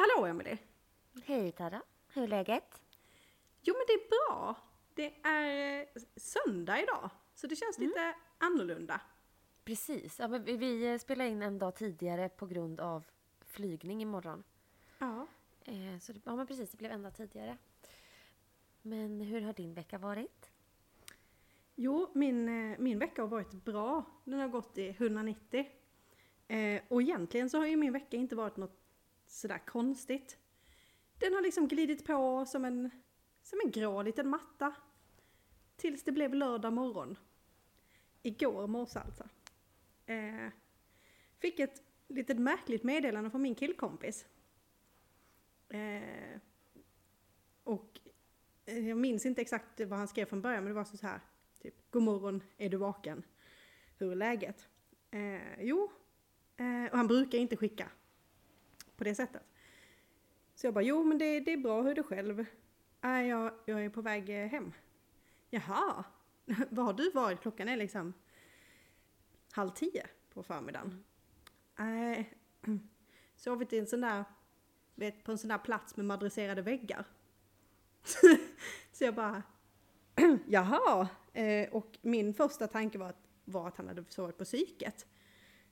[0.00, 0.58] hallå Emelie!
[1.24, 1.82] Hej Tara,
[2.14, 2.82] hur är läget?
[3.62, 4.56] Jo men det är bra.
[4.94, 9.00] Det är eh, söndag idag, så det känns lite annorlunda.
[9.64, 13.06] Precis, ja, men vi, vi spelar in en dag tidigare på grund av
[13.40, 14.42] flygning imorgon.
[14.98, 15.26] Ja.
[15.64, 17.56] Eh, så det, ja men precis, det blev en dag tidigare.
[18.82, 20.50] Men hur har din vecka varit?
[21.74, 24.04] Jo, min, eh, min vecka har varit bra.
[24.24, 25.66] Den har gått i 190.
[26.48, 28.79] Eh, och egentligen så har ju min vecka inte varit något
[29.30, 30.38] sådär konstigt.
[31.18, 32.90] Den har liksom glidit på som en,
[33.42, 34.74] som en grå liten matta.
[35.76, 37.18] Tills det blev lördag morgon.
[38.22, 39.28] Igår morse alltså.
[40.06, 40.48] Eh,
[41.38, 44.26] fick ett litet märkligt meddelande från min killkompis.
[45.68, 46.40] Eh,
[47.64, 48.00] och
[48.66, 51.20] eh, jag minns inte exakt vad han skrev från början men det var så här.
[51.62, 53.22] Typ, God morgon, är du vaken?
[53.98, 54.68] Hur är läget?
[55.10, 55.90] Eh, jo,
[56.56, 57.90] eh, och han brukar inte skicka
[59.00, 59.42] på det sättet.
[60.54, 62.46] Så jag bara, jo men det, det är bra, hur är det själv?
[63.04, 64.72] Äh, jag, jag är på väg hem.
[65.50, 66.04] Jaha,
[66.70, 67.40] var har du varit?
[67.40, 68.12] Klockan är liksom
[69.52, 71.04] halv tio på förmiddagen.
[71.76, 72.34] Nej,
[73.36, 74.24] sovit i en sån där,
[74.94, 77.04] vet, på en sån där plats med madrasserade väggar.
[78.92, 79.42] så jag bara,
[80.46, 81.08] jaha.
[81.32, 85.06] Eh, och min första tanke var att, var att han hade sovit på psyket.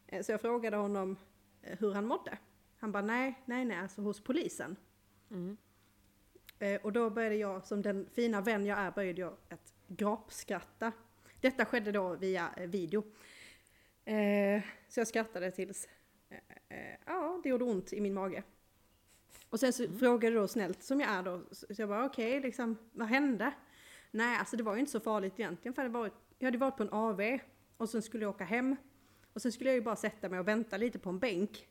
[0.06, 1.16] Eh, så jag frågade honom
[1.62, 2.38] eh, hur han mådde.
[2.78, 4.76] Han bara, nej, nej, nej, alltså hos polisen.
[5.30, 5.56] Mm.
[6.58, 10.92] Eh, och då började jag, som den fina vän jag är, började jag att gapskratta.
[11.40, 13.04] Detta skedde då via eh, video.
[14.04, 15.88] Eh, så jag skrattade tills,
[16.28, 16.38] eh,
[16.78, 18.42] eh, ja, det gjorde ont i min mage.
[19.50, 22.76] Och sen så frågade då snällt, som jag är då, så jag bara okej, liksom,
[22.92, 23.52] vad hände?
[24.10, 26.76] Nej, alltså det var ju inte så farligt egentligen, för det var, jag hade varit
[26.76, 27.38] på en AV
[27.76, 28.76] och sen skulle jag åka hem.
[29.32, 31.68] Och sen skulle jag ju bara sätta mig och vänta lite på en bänk.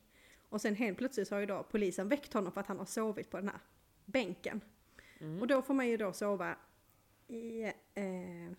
[0.49, 2.85] Och sen helt plötsligt så har ju då polisen väckt honom för att han har
[2.85, 3.59] sovit på den här
[4.05, 4.61] bänken.
[5.41, 6.55] Och då får man ju då sova
[7.27, 7.63] i,
[7.93, 8.51] eh,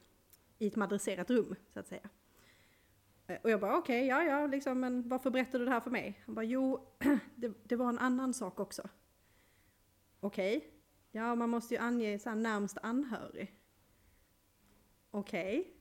[0.59, 2.09] i ett madrasserat rum, så att säga.
[3.27, 5.91] Eh, Och jag bara okej, ja ja, liksom, men varför berättar du det här för
[5.91, 6.23] mig?
[6.27, 6.87] Han bara jo,
[7.37, 8.89] det, det var en annan sak också.
[10.21, 10.71] Okej,
[11.11, 13.55] ja man måste ju ange så här, närmst anhörig.
[15.11, 15.75] Okej.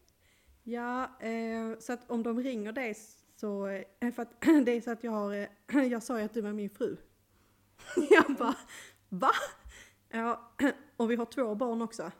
[0.63, 2.95] Ja, eh, så att om de ringer dig
[3.40, 6.34] så, eh, för att det är så att jag har, eh, jag sa ju att
[6.34, 6.98] du var min fru.
[8.09, 8.56] Jag bara,
[9.09, 9.31] va?
[10.09, 10.52] Ja,
[10.98, 12.12] och vi har två barn också.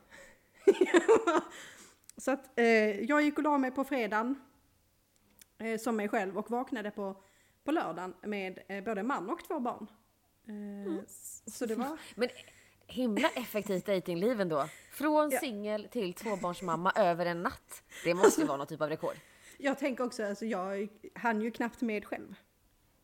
[2.16, 2.64] så att eh,
[3.00, 4.34] jag gick och la mig på fredagen
[5.80, 7.22] som mig själv och vaknade på,
[7.64, 9.86] på lördagen med både man och två barn.
[11.06, 11.98] S- Så det var...
[12.14, 12.28] Men
[12.86, 14.68] himla effektivt dejtingliv ändå.
[14.92, 15.40] Från Ja.
[15.40, 17.82] singel till tvåbarnsmamma över en natt.
[18.04, 19.16] Det måste vara någon typ av rekord.
[19.60, 22.34] Jag tänker också, alltså jag hann ju knappt med själv.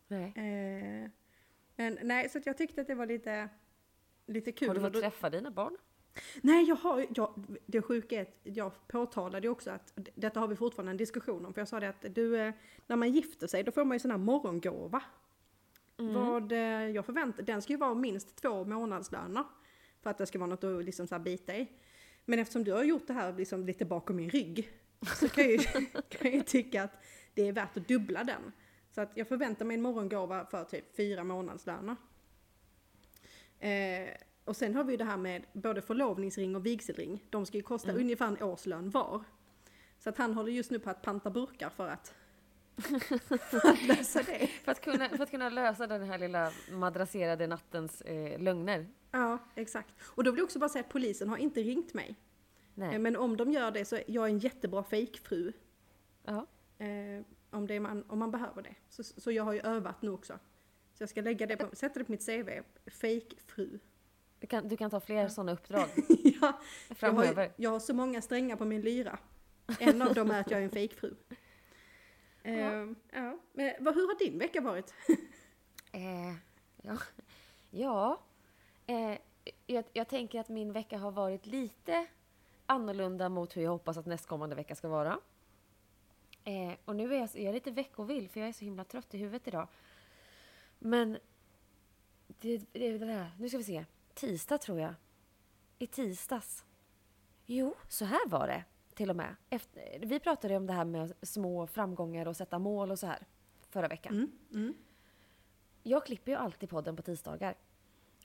[0.08, 0.32] Nej.
[0.36, 1.10] Eh,
[1.76, 3.48] men nej, så jag tyckte att det var lite,
[4.26, 4.68] lite kul.
[4.68, 5.76] Har du fått träffa dina barn?
[6.42, 10.48] Nej, jag har, jag, det sjuka är att jag påtalade ju också att detta har
[10.48, 11.54] vi fortfarande en diskussion om.
[11.54, 12.54] För jag sa det att du, eh,
[12.86, 15.02] när man gifter sig då får man ju sån här morgongåva.
[15.96, 19.44] Vad eh, jag förväntar den ska ju vara minst två månadslöner.
[20.02, 21.68] För att det ska vara något att liksom så bita i.
[22.24, 24.70] Men eftersom du har gjort det här liksom lite bakom min rygg.
[25.06, 26.92] Så kan jag, ju, kan jag tycka att
[27.34, 28.52] det är värt att dubbla den.
[28.94, 31.96] Så att jag förväntar mig en morgongåva för typ fyra månadslöner.
[33.58, 34.08] Eh,
[34.44, 37.24] och sen har vi ju det här med både förlovningsring och vigselring.
[37.30, 39.24] De ska ju kosta ungefär en årslön var.
[39.98, 42.14] Så att han håller just nu på att panta burkar för att,
[43.50, 44.46] för att lösa det.
[44.64, 48.86] För att kunna, för att kunna lösa den här lilla madrasserade nattens eh, lögner.
[49.10, 49.94] Ja, exakt.
[50.02, 52.16] Och då vill jag också bara säga att polisen har inte ringt mig.
[52.74, 52.94] Nej.
[52.94, 55.52] Eh, Men om de gör det så är jag en jättebra fejkfru.
[56.24, 56.46] Ja.
[56.78, 58.74] Eh, om, det är man, om man behöver det.
[58.88, 60.38] Så, så jag har ju övat nu också.
[60.94, 62.50] Så jag ska lägga det på, sätta det på mitt CV.
[62.86, 63.78] Fejkfru.
[64.38, 67.52] Du, kan, du kan ta fler sådana uppdrag ja, jag har, framöver.
[67.56, 69.18] jag har så många strängar på min lyra.
[69.80, 71.14] En av dem är att jag är en fejkfru.
[72.46, 73.38] Eh, ja.
[73.52, 74.94] Men vad, hur har din vecka varit?
[75.92, 76.34] Eh,
[76.82, 76.96] ja,
[77.70, 78.20] ja
[78.86, 79.18] eh,
[79.66, 82.06] jag, jag tänker att min vecka har varit lite
[82.66, 85.18] annorlunda mot hur jag hoppas att nästkommande vecka ska vara.
[86.44, 89.14] Eh, och nu är jag, jag är lite veckovill för jag är så himla trött
[89.14, 89.68] i huvudet idag.
[90.78, 91.18] Men
[92.26, 93.84] det, det, det där, nu ska vi se.
[94.14, 94.94] Tisdag tror jag.
[95.78, 96.64] I tisdags.
[97.46, 98.64] Jo, så här var det
[98.94, 99.36] till och med.
[99.50, 103.26] Efter, vi pratade om det här med små framgångar och sätta mål och så här
[103.68, 104.14] förra veckan.
[104.14, 104.74] Mm, mm,
[105.82, 107.54] Jag klipper ju alltid podden på tisdagar.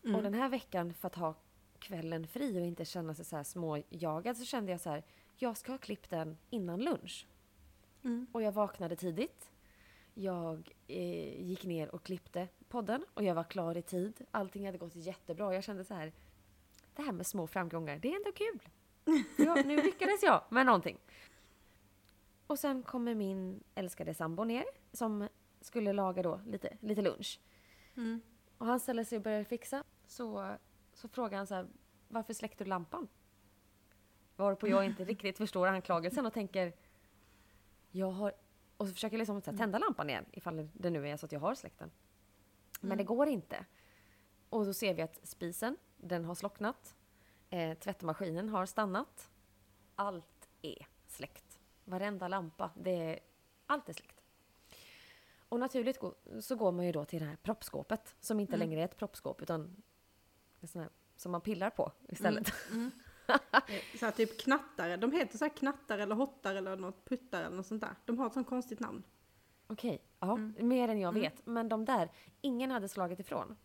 [0.04, 0.16] Mm.
[0.16, 1.36] Och den här veckan för att ha
[1.80, 5.04] kvällen fri och inte känna sig så här småjagad så kände jag så här,
[5.38, 7.28] jag ska ha klippt den innan lunch.
[8.04, 8.28] Mm.
[8.32, 9.52] Och jag vaknade tidigt.
[10.14, 14.22] Jag eh, gick ner och klippte podden och jag var klar i tid.
[14.32, 15.54] Allting hade gått jättebra.
[15.54, 16.14] Jag kände så här,
[16.96, 18.60] det här med små framgångar, det är ändå kul.
[19.38, 20.98] Ja, nu lyckades jag med någonting.
[22.48, 25.28] Och sen kommer min älskade sambo ner som
[25.62, 27.40] skulle laga då lite, lite lunch.
[27.98, 28.22] Mm.
[28.58, 29.84] Och han ställer sig och börjar fixa.
[30.08, 30.56] Så,
[31.00, 31.68] så frågar han så här,
[32.08, 33.08] varför släckte du lampan?
[34.36, 36.74] Varpå jag inte riktigt förstår anklagelsen och tänker,
[37.92, 38.34] jag har...
[38.78, 41.26] Och så försöker jag liksom så här, tända lampan igen ifall det nu är så
[41.26, 41.92] att jag har släckt den.
[42.82, 43.66] Men det går inte.
[44.50, 46.96] Och då ser vi att spisen, den har slocknat.
[47.50, 49.30] Eh, tvättmaskinen har stannat.
[49.96, 51.60] Allt är släckt.
[51.86, 53.20] Varenda lampa, det är,
[53.66, 54.24] allt är släckt.
[55.50, 56.00] Och naturligt
[56.42, 59.42] så går man ju då till det här proppskåpet som inte längre är ett proppskåp
[59.42, 59.84] utan
[60.62, 62.54] en sån här, som man pillar på istället.
[64.00, 67.56] Så här, typ knattare, de heter så här knattare eller hottar eller något puttar eller
[67.58, 67.96] något sånt där.
[68.06, 69.04] De har ett sånt konstigt namn.
[69.68, 71.46] Okej, ja, mer än jag vet.
[71.46, 72.10] Men de där,
[72.42, 73.58] ingen hade slagit ifrån.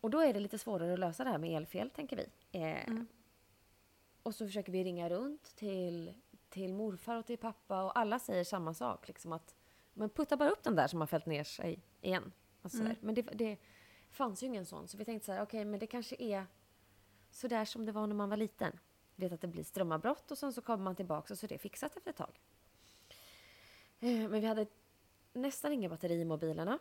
[0.00, 2.26] Och då är det lite svårare att lösa det här med elfel, tänker vi.
[2.60, 2.94] Eh,
[4.22, 6.14] Och så försöker vi ringa runt till,
[6.48, 9.08] till morfar och till pappa och alla säger samma sak.
[9.08, 9.54] Liksom att,
[9.92, 12.32] men putta bara upp den där som har fällt ner sig igen.
[12.62, 12.96] Alltså sådär.
[13.00, 13.56] Men det, det
[14.10, 14.88] fanns ju ingen sån.
[14.88, 16.46] Så vi tänkte så här, okej, men det kanske är
[17.30, 18.78] sådär som det var när man var liten.
[19.16, 21.58] Vet att det blir strömavbrott och sen så kommer man tillbaka och så är det
[21.58, 22.40] fixat efter ett tag.
[24.00, 24.66] Eh, Men vi hade
[25.32, 26.78] nästan inga batteri i mobilerna.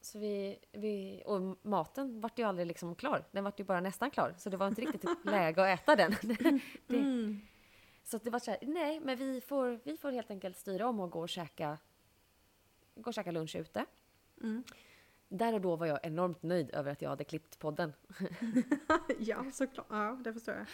[0.00, 3.24] Så vi, vi, och maten vart ju aldrig liksom klar.
[3.30, 4.34] Den vart ju bara nästan klar.
[4.38, 6.14] Så det var inte riktigt läge att äta den.
[6.86, 7.36] det,
[8.04, 10.88] Så att det var så här, nej men vi får, vi får helt enkelt styra
[10.88, 11.78] om och gå och käka,
[12.94, 13.84] gå och käka lunch ute.
[15.28, 17.92] Där och då var jag enormt nöjd över att jag hade klippt podden.
[19.18, 19.86] ja, såklart.
[19.90, 20.66] Ja, det förstår jag.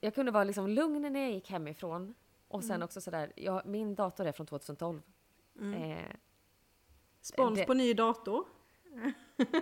[0.00, 2.14] Jag kunde vara liksom lugn när jag gick hemifrån.
[2.48, 5.02] Och sen också sådär, jag, min dator är från 2012.
[5.60, 5.98] Eh,
[7.20, 8.44] Spons Det- på ny dator.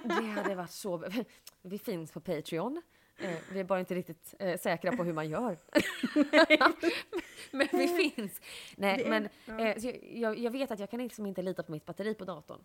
[0.04, 1.04] Det hade varit så...
[1.62, 2.82] Vi finns på Patreon.
[3.18, 5.58] Eh, vi är bara inte riktigt eh, säkra på hur man gör.
[7.50, 8.40] men vi finns.
[8.76, 9.28] Nej, men
[9.60, 9.86] eh,
[10.20, 12.64] jag, jag vet att jag kan liksom inte lita på mitt batteri på datorn.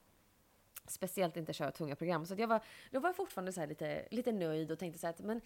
[0.91, 2.25] Speciellt inte köra tunga program.
[2.25, 5.13] Så jag var, då var jag fortfarande så lite, lite nöjd och tänkte så här
[5.13, 5.41] att men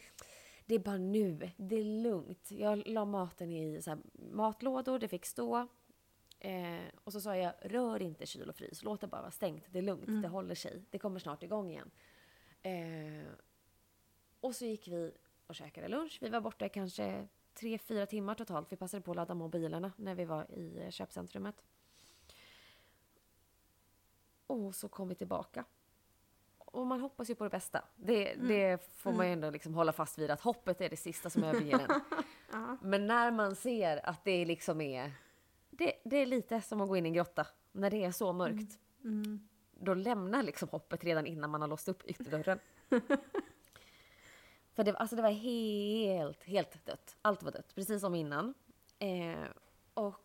[0.66, 2.52] det är bara nu, det är lugnt.
[2.52, 5.68] Jag la maten i så här matlådor, det fick stå.
[6.40, 9.66] Eh, och så sa jag, rör inte kyl och frys, låt det bara vara stängt.
[9.70, 10.84] Det är lugnt, det håller sig.
[10.90, 11.92] Det kommer snart igång igen.
[12.62, 13.32] Eh,
[14.40, 15.12] och så gick vi
[15.48, 16.18] och käkade lunch.
[16.22, 18.72] Vi var borta kanske tre, fyra timmar totalt.
[18.72, 21.64] Vi passade på att ladda mobilerna när vi var i eh, köpcentrumet.
[24.48, 25.66] Och så kom vi tillbaka.
[26.58, 27.84] Och man hoppas ju på det bästa.
[27.96, 31.30] Det, det får man ju ändå liksom hålla fast vid, att hoppet är det sista
[31.30, 32.02] som överger en.
[32.82, 35.12] Men när man ser att det liksom är...
[35.70, 37.48] Det, det är lite som att gå in i en grotta.
[37.72, 38.80] När det är så mörkt.
[39.04, 39.48] Mm.
[39.72, 42.60] Då lämnar liksom hoppet redan innan man har låst upp ytterdörren.
[44.76, 47.16] För det, alltså det var helt, helt dött.
[47.22, 48.54] Allt var dött, precis som innan.
[49.00, 49.50] Eh,
[49.94, 50.25] och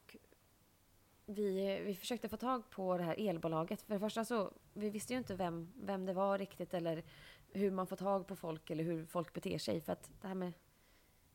[1.34, 3.82] vi, vi försökte få tag på det här elbolaget.
[3.82, 7.02] För det första så, vi visste ju inte vem, vem det var riktigt eller
[7.52, 9.80] hur man får tag på folk eller hur folk beter sig.
[9.80, 10.52] För att det här med,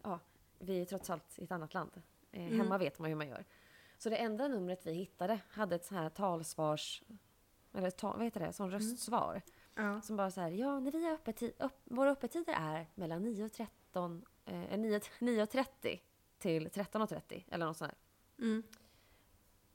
[0.03, 0.19] ja,
[0.59, 2.01] vi är trots allt i ett annat land.
[2.31, 3.45] Eh, Hemma vet man hur man gör.
[3.97, 7.03] Så det enda numret vi hittade hade ett så här talsvars,
[7.73, 9.41] eller ta, vad heter det, som röstsvar.
[9.75, 10.01] Ja.
[10.01, 13.45] Som bara så här, ja, när vi har öppettid, upp, våra öppettider är mellan 9
[13.45, 15.99] och 13, eh, 9, 9.30
[16.37, 17.99] till 13.30 eller något sånt här.
[18.45, 18.63] Mm.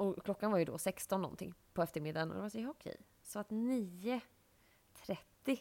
[0.01, 2.97] Och klockan var ju då 16 någonting på eftermiddagen och det var så, ja, okej.
[3.23, 4.21] Så att 9.30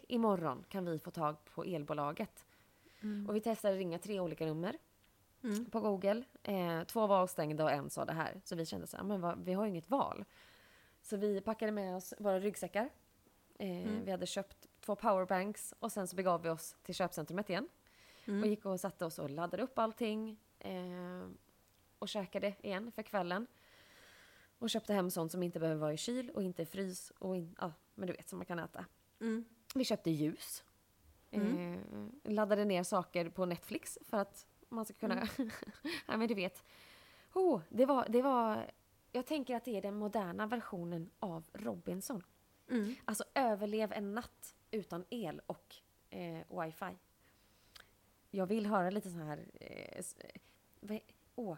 [0.08, 2.46] imorgon kan vi få tag på elbolaget.
[3.28, 4.78] Och vi testade ringa tre olika nummer
[5.44, 5.66] Mm.
[5.66, 6.24] på Google.
[6.44, 8.42] Eh, två var avstängda och en sa det här.
[8.46, 10.26] Så vi kände så här, men vad, vi har ju inget val.
[11.02, 12.90] Så vi packade med oss våra ryggsäckar.
[13.60, 13.68] Eh,
[14.06, 17.70] Vi hade köpt två powerbanks och sen så begav vi oss till köpcentrumet igen.
[18.26, 20.38] Och gick och satte oss och laddade upp allting.
[20.60, 21.28] Eh,
[22.00, 23.48] och käkade igen för kvällen.
[24.60, 27.12] Och köpte hem sånt som inte behöver vara i kyl och inte i frys.
[27.20, 28.86] Och in, ja, men du vet, som man kan äta.
[29.22, 29.46] Mm.
[29.76, 30.64] Vi köpte ljus.
[31.32, 31.76] Eh,
[32.24, 35.28] laddade ner saker på Netflix för att man ska kunna...
[36.08, 36.64] ja, men du vet.
[37.34, 38.72] Oh, det, var, det var...
[39.12, 42.24] Jag tänker att det är den moderna versionen av Robinson.
[42.70, 42.96] Mm.
[43.06, 45.76] Alltså överlev en natt utan el och
[46.10, 46.98] eh, wifi.
[48.32, 49.46] Jag vill höra lite så här...
[49.54, 50.04] Eh,
[50.90, 51.02] eh,
[51.36, 51.58] Åh,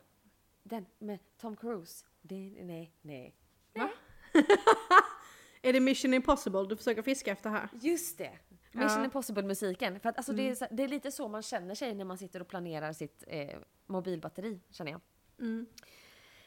[0.63, 2.05] den med Tom Cruise.
[2.21, 3.35] Det, nej, nej.
[5.61, 7.69] Är det Mission Impossible du försöker fiska efter här?
[7.81, 8.31] Just det!
[8.71, 9.05] Mission Ja.
[9.05, 9.99] Impossible-musiken.
[9.99, 12.17] För att, alltså, det, är, så- det är lite så man känner sig när man
[12.17, 15.01] sitter och planerar sitt eh, mobilbatteri, känner jag.
[15.39, 15.65] Mm.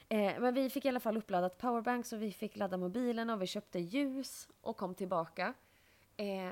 [0.08, 3.42] Eh, men vi fick i alla fall uppladdat powerbank så vi fick ladda mobilen och
[3.42, 5.54] vi köpte ljus och kom tillbaka.
[6.16, 6.50] Eh,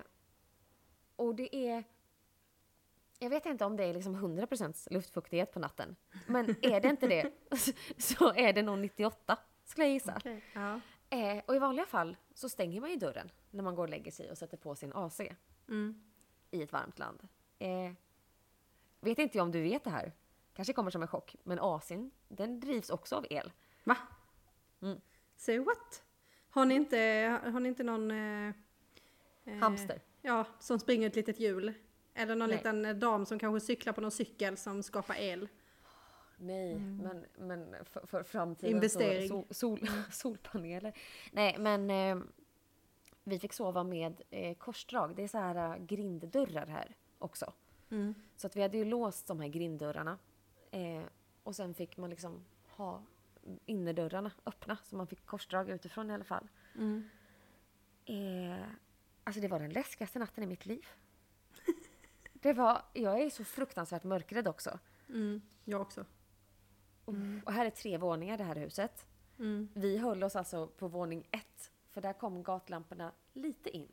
[1.16, 1.84] och det är...
[3.22, 5.96] Jag vet inte om det är liksom 100% luftfuktighet på natten.
[6.26, 7.32] Men är det inte det
[7.98, 10.14] så är det nog 98 skulle jag gissa.
[10.16, 10.80] Okej, Ja.
[11.10, 14.10] Eh, och i vanliga fall så stänger man ju dörren när man går och lägger
[14.12, 15.20] sig och sätter på sin AC
[15.68, 16.02] Mm.
[16.50, 17.28] i ett varmt land.
[17.58, 17.92] Eh,
[19.00, 20.12] vet inte jag om du vet det här.
[20.54, 21.36] Kanske kommer som en chock.
[21.44, 23.52] Men AC'n, den drivs också av el.
[23.84, 23.96] Va?
[24.82, 25.00] Mm.
[25.36, 26.02] Say what?
[26.50, 26.98] Har ni inte,
[27.52, 28.10] har ni inte någon...
[28.10, 28.54] Eh,
[29.44, 30.00] eh, Hamster.
[30.22, 31.74] Ja, som springer ett litet hjul.
[32.14, 32.56] Eller någon Nej.
[32.56, 35.48] liten eh, dam som kanske cyklar på någon cykel som skapar el.
[36.36, 39.28] Nej, men, men för, för framtiden Investering.
[39.28, 40.98] så sol, sol, solpaneler.
[41.32, 42.24] Nej, men eh,
[43.24, 45.16] vi fick sova med eh, korsdrag.
[45.16, 47.52] Det är så här eh, grinddörrar här också.
[47.90, 48.14] Mm.
[48.36, 50.18] Så att vi hade ju låst de här grinddörrarna.
[50.70, 51.02] Eh,
[51.42, 53.02] och sen fick man liksom ha
[53.66, 56.48] innerdörrarna öppna så man fick korsdrag utifrån i alla fall.
[56.74, 57.08] Mm.
[58.04, 58.66] Eh,
[59.24, 60.86] alltså det var den läskigaste natten i mitt liv.
[62.42, 64.78] Det var, jag är så fruktansvärt mörkrädd också.
[65.08, 65.42] Mm.
[65.64, 66.04] Jag också.
[67.44, 69.06] Och här är tre våningar det här huset.
[69.38, 69.68] Mm.
[69.74, 73.88] Vi höll oss alltså på våning ett, för där kom gatlamporna lite in.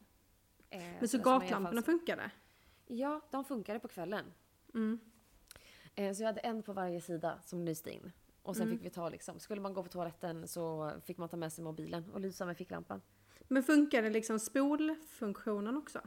[0.69, 2.31] Eh, Men så alla fall- gatlamporna funkade?
[2.87, 4.25] Ja, de funkade på kvällen.
[4.73, 4.99] Mm.
[5.95, 8.11] Eh, så jag hade en på varje sida som lyste in.
[8.41, 8.77] Och sen Mm.
[8.77, 11.63] fick vi ta liksom, skulle man gå på toaletten så fick man ta med sig
[11.63, 13.01] mobilen och lysa med ficklampan.
[13.47, 16.01] Men funkade liksom spolfunktionen också?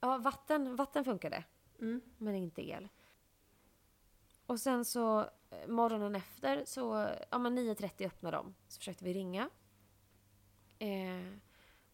[0.00, 1.44] Ja, vatten, vatten funkade,
[1.82, 2.00] Mm.
[2.18, 2.88] men inte el.
[4.46, 8.54] Och sen så eh, morgonen efter så, ja men 9.30 öppnade de.
[8.68, 9.50] Så försökte vi ringa.
[10.78, 11.38] Eh,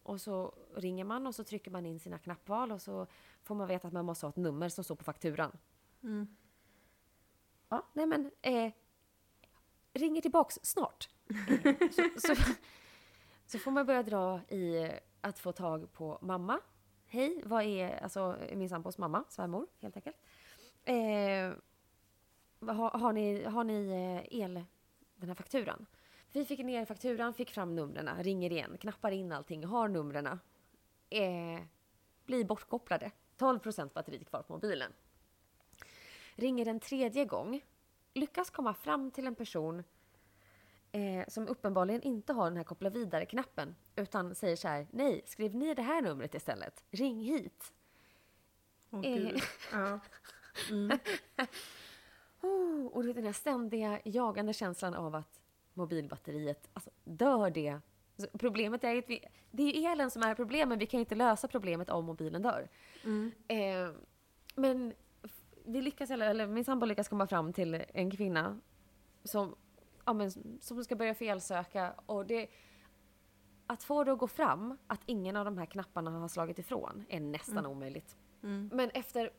[0.03, 3.07] och så ringer man och så trycker man in sina knappval och så
[3.43, 5.57] får man veta att man måste ha ett nummer som står på fakturan.
[6.03, 6.37] Mm.
[7.69, 8.71] Ja, nej men eh,
[9.93, 11.09] ringer tillbaks snart.
[11.95, 12.35] Så, så,
[13.45, 14.91] så får man börja dra i
[15.21, 16.59] att få tag på mamma.
[17.11, 20.17] Hej, vad är, alltså min sambos mamma, svärmor helt enkelt.
[20.83, 21.53] Eh,
[22.75, 24.63] har, har ni, har ni eh, el,
[25.15, 25.85] den här fakturan?
[26.31, 30.27] Vi fick ner fakturan, fick fram numren, ringer igen, knappar in allting, har numren.
[31.09, 31.61] Eh,
[32.25, 33.11] blir bortkopplade.
[33.37, 34.91] 12% batteri kvar på mobilen.
[36.35, 37.61] Ringer en tredje gång,
[38.13, 39.83] lyckas komma fram till en person
[40.91, 45.55] eh, som uppenbarligen inte har den här koppla vidare-knappen utan säger så här, nej, skriv
[45.55, 47.73] ner det här numret istället, ring hit.
[48.89, 49.15] Åh Eh.
[49.15, 49.41] gud.
[49.71, 49.99] Ja.
[50.69, 50.99] Mm.
[52.41, 55.41] Oh, och det är den här ständiga jagande känslan av att
[55.73, 57.79] mobilbatteriet, alltså dör det?
[58.17, 61.01] Alltså, problemet är ju att vi, det är elen som är problemet, vi kan ju
[61.01, 62.69] inte lösa problemet om mobilen dör.
[63.03, 63.31] Mm.
[63.47, 63.91] Eh,
[64.55, 64.93] men
[65.65, 68.59] vi lyckas, eller, eller min sambo lyckas komma fram till en kvinna
[69.23, 69.55] som,
[70.09, 72.47] ja, men, som ska börja felsöka och det
[73.67, 77.05] att få det att gå fram, att ingen av de här knapparna har slagit ifrån,
[77.09, 78.17] är nästan omöjligt.
[78.43, 78.69] Mm.
[78.73, 79.33] Men efter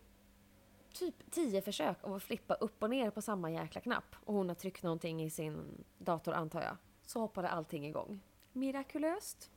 [0.93, 4.49] typ tio försök av att flippa upp och ner på samma jäkla knapp och hon
[4.49, 8.21] har tryckt någonting i sin dator antar jag, så hoppade allting igång.
[8.53, 9.51] Mirakulöst.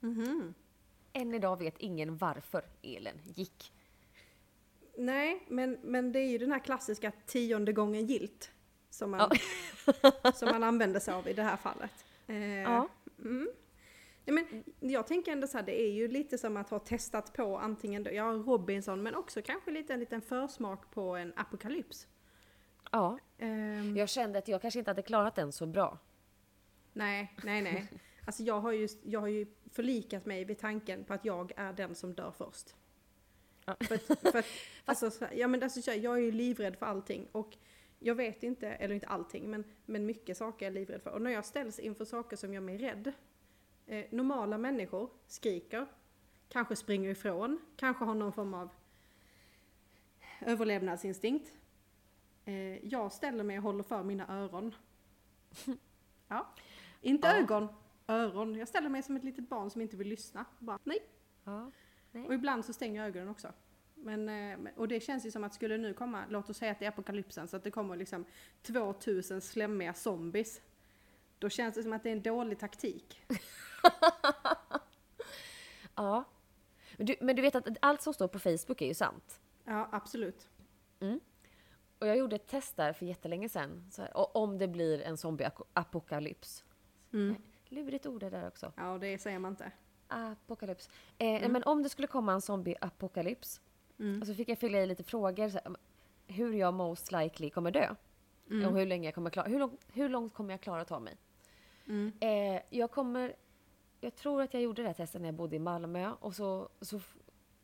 [0.00, 0.54] Mhm.
[1.12, 3.72] Än idag vet ingen varför elen gick.
[4.98, 8.53] Nej, men, men det är ju den här klassiska tionde gången gilt
[8.94, 9.30] som man,
[10.34, 12.04] som man använder sig av i det här fallet.
[12.26, 12.88] Eh, Ja.
[13.18, 13.48] Mm.
[14.26, 14.44] Nej,
[14.80, 17.58] men jag tänker ändå så här, det är ju lite som att ha testat på
[17.58, 22.06] antingen ja, Robinson men också kanske lite en liten försmak på en apokalyps.
[22.92, 25.98] Ja, Ehm, jag kände att jag kanske inte hade klarat den så bra.
[26.92, 27.88] Nej, nej, nej.
[28.26, 31.72] Alltså jag har, ju, jag har ju förlikat mig vid tanken på att jag är
[31.72, 32.74] den som dör först.
[33.64, 33.76] Ja.
[33.80, 34.46] För att, för att,
[34.84, 37.56] alltså, ja, men alltså, jag är ju livrädd för allting och
[37.98, 41.10] jag vet inte, eller inte allting, men, men mycket saker är jag livrädd för.
[41.10, 43.12] Och när jag ställs inför saker som gör mig rädd,
[43.86, 45.86] eh, normala människor skriker,
[46.48, 48.68] kanske springer ifrån, kanske har någon form av
[50.40, 51.52] överlevnadsinstinkt.
[52.44, 54.74] Eh, jag ställer mig och håller för mina öron.
[56.28, 56.54] Ja.
[57.00, 57.34] Inte Ja.
[57.36, 57.68] ögon,
[58.06, 58.54] öron.
[58.54, 60.44] Jag ställer mig som ett litet barn som inte vill lyssna.
[60.58, 60.98] Bara, nej.
[61.44, 61.70] Ja.
[62.26, 63.52] Och ibland så stänger jag ögonen också.
[64.04, 66.78] Men, eh, och det känns ju som att skulle nu komma, låt oss säga att
[66.78, 68.24] det är apokalypsen, så att det kommer liksom
[68.62, 70.60] 2000 slemmiga zombies.
[71.38, 73.22] Då känns det som att det är en dålig taktik.
[75.94, 76.24] ja.
[76.96, 79.40] Men, du, men du vet att allt som står på Facebook är ju sant.
[79.64, 80.48] Ja, absolut.
[81.98, 83.90] Och jag gjorde ett test där för jättelänge sedan.
[83.98, 86.64] Här, och om det blir en zombie-apokalyps.
[87.12, 87.36] Mm.
[87.68, 88.72] Lurigt ord det där också.
[88.76, 89.72] Ja, det säger man inte.
[90.08, 90.90] Apokalyps.
[91.18, 93.60] Eh, Men om det skulle komma en zombie-apokalyps.
[93.98, 94.20] Mm.
[94.20, 95.48] Och så fick jag fylla i lite frågor.
[95.48, 95.76] Så här,
[96.26, 97.94] hur jag most likely kommer dö.
[98.50, 98.68] Mm.
[98.68, 101.00] Och hur länge jag kommer klara, hur, lång, hur långt kommer jag klara att ta
[101.00, 101.16] mig?
[101.86, 102.12] Mm.
[102.20, 103.34] Eh, jag kommer,
[104.00, 106.68] jag tror att jag gjorde det här testet när jag bodde i Malmö och så,
[106.80, 107.00] så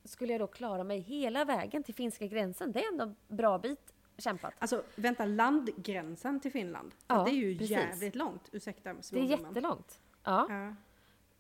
[0.05, 2.73] skulle jag då klara mig hela vägen till finska gränsen.
[2.73, 4.55] Det är ändå en bra bit kämpat.
[4.59, 6.95] Alltså vänta, landgränsen till Finland?
[7.07, 7.71] Ja, det är ju precis.
[7.71, 10.01] jävligt långt, ursäkta Det är jättelångt.
[10.25, 10.47] Ja.
[10.49, 10.75] Ja.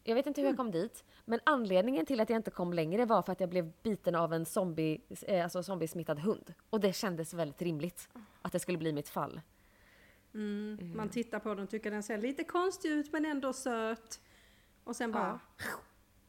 [0.05, 3.05] Jag vet inte hur jag kom dit, men anledningen till att jag inte kom längre
[3.05, 6.55] var för att jag blev biten av en zombie, eh, alltså zombiesmittad hund.
[6.71, 8.09] Och det kändes väldigt rimligt
[8.43, 9.41] att det skulle bli mitt fall.
[10.35, 10.93] Mm.
[10.97, 14.21] Man tittar på den och tycker den ser lite konstig ut men ändå söt.
[14.85, 15.41] Och sen bara...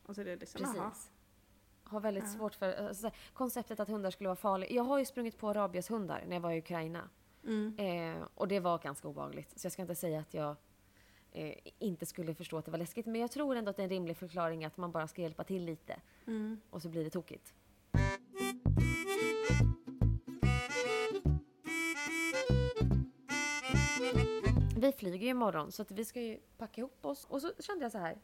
[0.06, 0.62] Och så är det liksom.
[0.62, 1.12] Precis.
[1.84, 4.72] Har väldigt svårt för alltså, konceptet att hundar skulle vara farliga.
[4.72, 7.10] Jag har ju sprungit på rabieshundar när jag var i Ukraina.
[7.44, 7.76] Mm.
[7.78, 9.60] Eh, och det var ganska obehagligt.
[9.60, 10.56] Så jag ska inte säga att jag
[11.32, 13.06] eh, inte skulle förstå att det var läskigt.
[13.06, 15.44] Men jag tror ändå att det är en rimlig förklaring att man bara ska hjälpa
[15.44, 15.96] till lite.
[16.28, 16.62] Mm.
[16.70, 17.54] Och så blir det tokigt.
[24.78, 27.26] Vi flyger ju imorgon så att vi ska ju packa ihop oss.
[27.26, 28.18] Och så kände jag så här.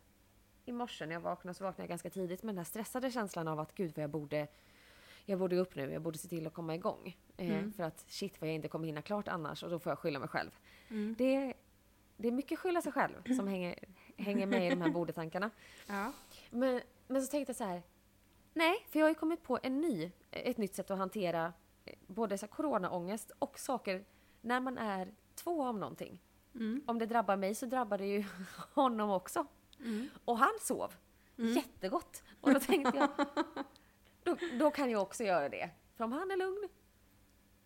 [0.65, 3.47] I morse när jag vaknade så vaknade jag ganska tidigt med den här stressade känslan
[3.47, 4.47] av att gud vad jag borde
[5.25, 7.17] jag borde gå upp nu, jag borde se till att komma igång.
[7.37, 9.99] Eh, För att shit vad jag inte kommer hinna klart annars och då får jag
[9.99, 10.51] skylla mig själv.
[11.17, 11.53] Det,
[12.17, 13.75] det är mycket skylla sig själv som hänger,
[14.17, 15.49] hänger med i de här bordetankarna.
[15.87, 16.11] Ja.
[16.49, 17.83] Men, men så tänkte jag så här.
[18.53, 21.53] Nej, för jag har ju kommit på en ny, ett nytt sätt att hantera
[21.85, 24.05] eh, både så coronaångest och saker
[24.41, 26.19] när man är två om någonting.
[26.55, 26.83] Mm.
[26.87, 28.23] Om det drabbar mig så drabbar det ju
[28.73, 29.45] honom också.
[29.79, 30.09] Mm.
[30.25, 30.93] Och han sov
[31.35, 32.23] jättegott.
[32.41, 33.09] Och då tänkte jag,
[34.23, 35.69] då, då kan jag också göra det.
[35.95, 36.67] För om han är lugn,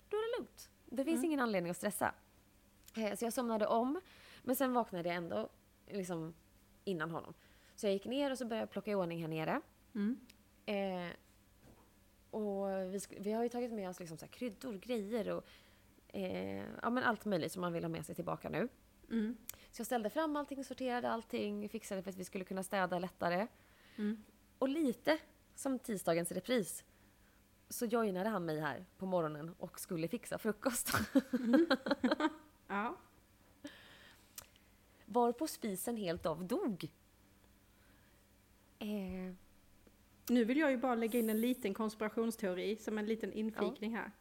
[0.09, 0.69] då är det lugnt.
[0.85, 2.13] Det finns ingen anledning att stressa.
[2.97, 4.01] Eh, Så jag somnade om,
[4.43, 5.49] men sen vaknade jag ändå
[5.87, 6.33] liksom
[6.83, 7.33] innan honom.
[7.75, 9.61] Så jag gick ner och så började jag plocka i ordning här nere.
[9.95, 10.19] Mm.
[10.65, 11.15] Eh,
[12.31, 15.45] och vi, vi har ju tagit med oss liksom så här kryddor, grejer och
[16.07, 18.67] eh, ja, men allt möjligt som man vill ha med sig tillbaka nu.
[19.09, 19.37] Mm.
[19.71, 23.47] Så jag ställde fram allting, sorterade allting, fixade för att vi skulle kunna städa lättare.
[23.97, 24.23] Mm.
[24.59, 25.17] Och lite
[25.55, 26.83] som tisdagens repris
[27.69, 30.91] så joinade han mig här på morgonen och skulle fixa frukost.
[32.67, 32.97] Ja.
[35.13, 36.89] Var på spisen helt av dog.
[38.79, 39.33] Eh,
[40.29, 44.11] Nu vill jag ju bara lägga in en liten konspirationsteori som en liten infikning här.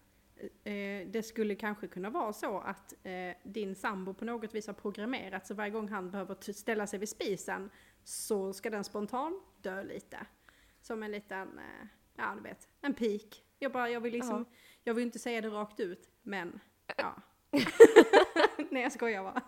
[0.64, 4.74] Eh, Det skulle kanske kunna vara så att eh, din sambo på något vis har
[4.74, 7.70] programmerat så varje gång han behöver ställa sig vid spisen
[8.04, 10.26] så ska den spontant dö lite.
[10.80, 13.44] Som en liten, eh, ja du vet, en pik.
[13.58, 14.44] Jag bara, jag vill liksom,
[14.84, 16.60] jag vill inte säga det rakt ut, men
[16.96, 17.14] ja.
[18.70, 19.42] Nej jag skojar bara.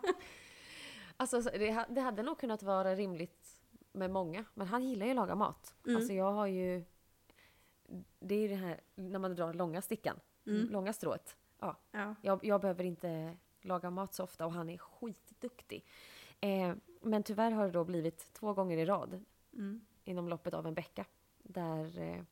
[1.17, 3.59] Alltså så det, det hade nog kunnat vara rimligt
[3.93, 5.75] med många, men han gillar ju att laga mat.
[5.85, 5.97] Mm.
[5.97, 6.85] Alltså jag har ju...
[8.19, 10.69] Det är ju det här när man drar långa stickan, Mm.
[10.71, 11.37] långa strået.
[11.59, 12.15] Ja, Ja.
[12.23, 15.85] Jag, jag behöver inte laga mat så ofta och han är skitduktig.
[16.41, 19.81] Eh, men tyvärr har det då blivit två gånger i rad Mm.
[20.05, 21.05] inom loppet av en vecka
[21.43, 22.23] där, eh,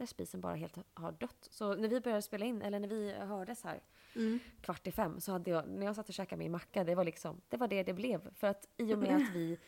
[0.00, 1.48] där spisen bara helt har dött.
[1.50, 3.80] Så när vi började spela in, eller när vi hördes här
[4.16, 4.38] Mm.
[4.60, 7.04] kvart i fem, så hade jag, när jag satt och käkade min macka, det var
[7.04, 8.34] liksom, det var det det blev.
[8.34, 9.58] För att i och med att vi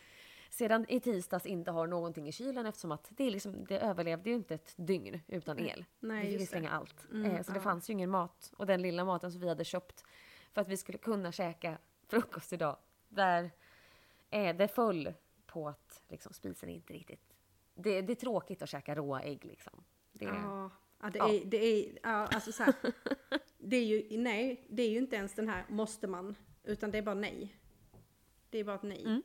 [0.51, 4.37] sedan i tisdags inte har någonting i kylen eftersom att det, liksom, det överlevde ju
[4.37, 5.85] inte ett dygn utan el.
[6.01, 6.47] Nej, vi fick det.
[6.47, 7.11] slänga allt.
[7.11, 7.63] Mm, eh, så det ja.
[7.63, 8.53] fanns ju ingen mat.
[8.57, 10.05] Och den lilla maten som vi hade köpt
[10.53, 12.77] för att vi skulle kunna käka frukost idag,
[13.09, 13.51] där
[14.31, 15.15] eh, det föll
[15.47, 17.35] på att liksom, spisen inte riktigt...
[17.75, 19.85] Det, det är tråkigt att käka råa ägg liksom.
[20.27, 20.71] Det, Ja,
[21.03, 21.19] ja, det.
[21.19, 22.75] Är, det är, ja, alltså så här,
[23.59, 26.99] det är ju, nej, det är ju inte ens den här måste man, utan det
[26.99, 27.57] är bara nej.
[28.51, 29.05] Det är bara ett nej.
[29.05, 29.23] Mm.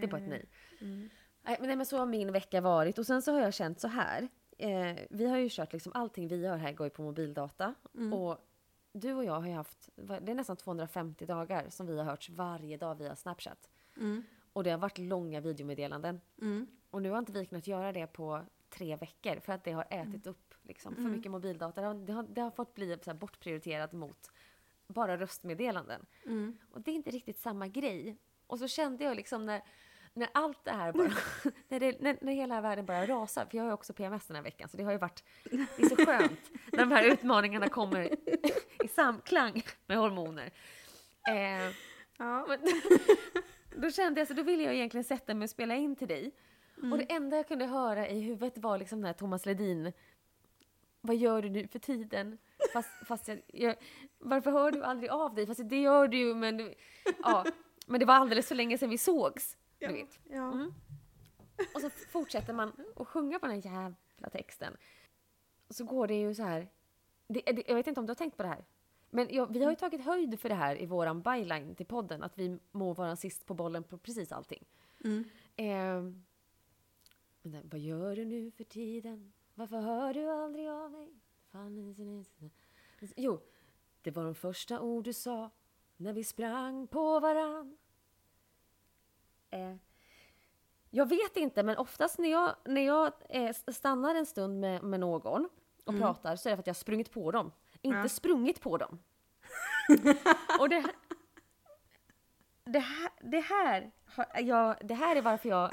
[0.00, 0.48] Det är bara ett nej.
[0.80, 1.08] Mm.
[1.42, 2.98] Nej, men, nej, men så har min vecka varit.
[2.98, 4.28] Och sen så har jag känt så här.
[4.58, 7.74] Eh, vi har ju kört liksom allting vi gör här går ju på mobildata.
[7.94, 8.12] Mm.
[8.12, 8.38] Och
[8.92, 12.30] du och jag har ju haft, det är nästan 250 dagar som vi har hörts
[12.30, 13.70] varje dag via Snapchat.
[13.96, 14.22] Mm.
[14.52, 16.20] Och det har varit långa videomeddelanden.
[16.40, 16.66] Mm.
[16.90, 18.46] Och nu har inte vi kunnat göra det på
[18.78, 21.80] tre veckor för att det har ätit upp liksom, för mycket mobildata.
[21.80, 24.30] Det har, det har, det har fått bli så bortprioriterat mot
[24.86, 26.06] bara röstmeddelanden.
[26.26, 26.58] Mm.
[26.70, 28.16] Och det är inte riktigt samma grej.
[28.46, 29.62] Och så kände jag liksom när,
[30.12, 31.12] när allt det här bara,
[31.68, 34.36] när, det, när, när hela världen bara rasar, för jag har ju också PMS den
[34.36, 37.68] här veckan, så det har ju varit, det är så skönt när de här utmaningarna
[37.68, 38.02] kommer
[38.84, 40.50] i samklang med hormoner.
[41.28, 41.74] Eh,
[42.18, 42.46] Ja.
[42.48, 42.60] men,
[43.82, 46.32] då kände jag så, då ville jag egentligen sätta mig och spela in till dig.
[46.82, 49.92] Och det enda jag kunde höra i huvudet var liksom den här Thomas Ledin,
[51.00, 52.38] vad gör du nu för tiden?
[52.72, 53.74] Fast, fast jag, jag,
[54.18, 55.46] varför hör du aldrig av dig?
[55.46, 56.74] Fast det gör du ju, men, du-
[57.22, 57.44] ja,
[57.86, 59.56] men det var alldeles för länge sedan vi sågs.
[59.78, 59.92] Du Ja.
[59.92, 60.20] vet.
[60.30, 60.52] Ja.
[60.52, 60.72] Mm.
[61.74, 64.76] Och så fortsätter man att sjunga på den här jävla texten.
[65.68, 66.68] Och så går det ju så här.
[67.28, 68.64] Det, det, jag vet inte om du har tänkt på det här.
[69.10, 72.22] Men ja, vi har ju tagit höjd för det här i våran byline till podden,
[72.22, 74.64] att vi må vara sist på bollen på precis allting.
[75.04, 75.24] Mm.
[75.56, 76.12] Eh,
[77.42, 79.32] men där, vad gör du nu för tiden?
[79.54, 81.12] Varför hör du aldrig av mig?
[81.52, 81.94] Fan,
[83.16, 83.40] Jo,
[84.02, 85.50] det var de första ord du sa
[85.96, 87.76] när vi sprang på varann.
[89.50, 89.74] Eh,
[90.90, 95.00] jag vet inte, men oftast när jag, när jag eh, stannar en stund med, med
[95.00, 95.48] någon
[95.84, 97.52] och pratar så är det för att jag har sprungit på dem.
[97.82, 98.08] Inte Ja.
[98.08, 98.98] sprungit på dem.
[100.60, 100.84] och det,
[102.64, 103.90] det här, det här,
[104.42, 105.70] jag, det här är varför jag,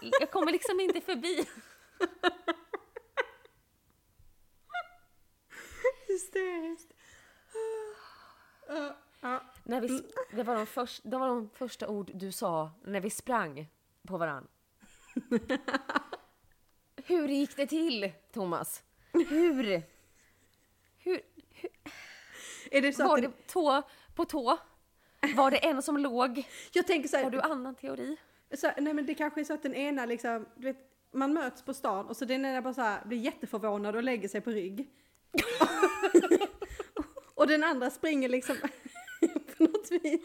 [0.00, 1.48] jag kommer liksom inte förbi.
[6.08, 6.92] Hysteriskt.
[9.20, 9.42] Ja.
[9.64, 13.10] När vi, det, var de först, det var de första ord du sa när vi
[13.10, 13.66] sprang
[14.06, 14.48] på varann.
[16.96, 18.82] Hur gick det till, Thomas?
[19.12, 19.82] Hur?
[20.98, 21.20] Hur?
[22.70, 23.82] Är det så Var att det det, tå
[24.14, 24.58] på tå?
[25.36, 26.48] Var det en som låg?
[26.72, 28.16] jag tänker så Har här, du annan teori?
[28.56, 30.76] Så, nej men det kanske är så att den ena liksom, du vet,
[31.12, 34.28] man möts på stan och så den ena bara så här, blir jätteförvånad och lägger
[34.28, 34.88] sig på rygg.
[37.34, 38.56] och den andra springer liksom
[39.56, 40.20] på något vis.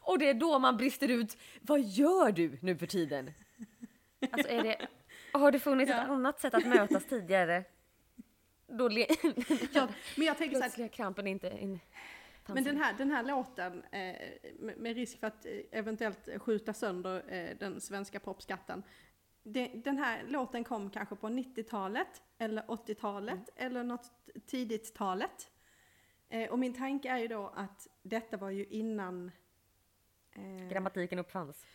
[0.00, 1.36] Och det är då man brister ut.
[1.60, 3.32] Vad gör du nu för tiden?
[4.32, 4.86] Alltså är det,
[5.32, 6.02] har det funnits Ja.
[6.02, 7.64] ett annat sätt att mötas tidigare?
[8.68, 9.06] Då le,
[9.72, 11.80] Ja, men jag tänker så här, krampen inte in.
[12.54, 14.14] Men den här, den här låten, eh,
[14.76, 18.82] med, risk för att eh, eventuellt skjuta sönder eh, den svenska popskatten.
[19.74, 24.12] Den här låten kom kanske på 90-talet, eller 80-talet, eller något
[24.46, 25.50] tidigt talet.
[26.50, 29.30] Och min tanke är ju då att detta var ju innan...
[30.32, 31.66] Eh, Grammatiken uppfanns.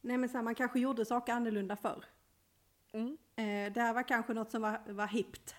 [0.00, 2.04] nej men så här, man kanske gjorde saker annorlunda förr.
[2.92, 3.18] Mm.
[3.36, 5.56] Eh, det här var kanske något som var, var hippt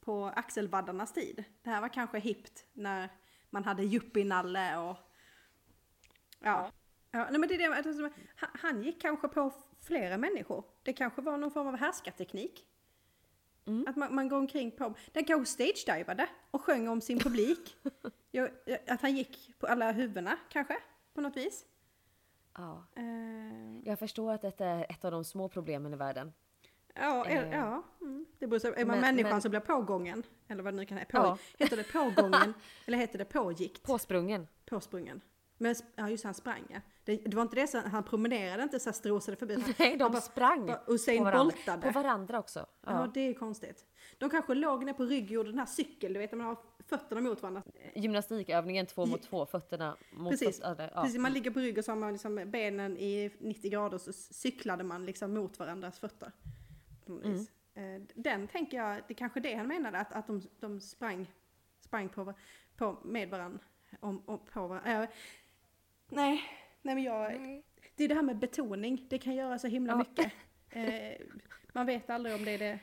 [0.00, 1.44] på axelvaddarnas tid.
[1.62, 3.08] Det här var kanske hippt när
[3.50, 4.96] man hade yuppie-nalle och...
[6.40, 6.70] Ja.
[7.10, 7.28] ja.
[7.30, 10.64] nej men det är det, alltså, han, gick kanske på flera människor.
[10.82, 12.66] Det kanske var någon form av härskarteknik.
[13.64, 13.84] Mm.
[13.88, 14.94] Att man, man går omkring på...
[15.12, 17.76] Den kanske stage-divade och sjöng om sin publik.
[18.30, 18.48] ja,
[18.88, 20.76] att han gick på alla huvudena kanske,
[21.14, 21.64] på något vis.
[22.56, 22.84] Ja.
[22.94, 26.32] Eh, Jag förstår att detta är ett av de små problemen i världen.
[26.94, 27.50] Ja, är, Eh.
[27.58, 28.26] ja mm.
[28.38, 30.22] det beror på, är man Men- människan men- som blir pågången?
[30.48, 31.20] Eller vad det nu kan heta.
[31.20, 31.38] På, Ja.
[31.58, 32.54] Heter det pågången?
[32.86, 33.82] eller heter det pågikt?
[33.82, 34.46] Påsprungen.
[34.66, 35.20] Påsprungen.
[35.62, 36.80] Men ja, just han sprang ja.
[37.04, 39.54] Det, det var inte det, så, han promenerade inte så strosade förbi.
[39.62, 41.44] Han, Nej, han de bara- sprang bara Usain på varandra.
[41.44, 41.92] Boltade.
[41.92, 42.58] På varandra också.
[42.58, 42.66] ja.
[42.92, 43.10] Ja.
[43.14, 43.84] det är konstigt.
[44.18, 46.46] De kanske låg ner på rygg och gjorde den här cykel, du vet när man
[46.46, 46.56] har
[46.88, 47.62] fötterna mot varandra.
[47.94, 50.60] Gymnastikövningen två mot två, fötterna mot Precis.
[50.60, 50.90] fötterna.
[50.94, 51.02] Ja.
[51.02, 54.12] Precis, man ligger på rygg och så har man liksom benen i 90 grader så
[54.12, 56.32] cyklade man liksom mot varandras fötter.
[57.10, 57.36] På något Mm.
[57.38, 57.50] vis.
[57.74, 61.26] Eh, Den tänker jag, det kanske det han menade, att, att de, de sprang,
[61.80, 62.34] sprang på,
[62.76, 63.58] på, med varandra.
[64.00, 65.02] Om, om, på varandra.
[65.02, 65.08] Eh,
[66.08, 66.42] nej,
[66.82, 67.62] nej men jag, Nej.
[67.96, 69.96] det är det här med betoning, det kan göra så himla Ja.
[69.98, 70.32] mycket.
[70.72, 71.20] Eh,
[71.72, 72.78] man vet aldrig om det är det.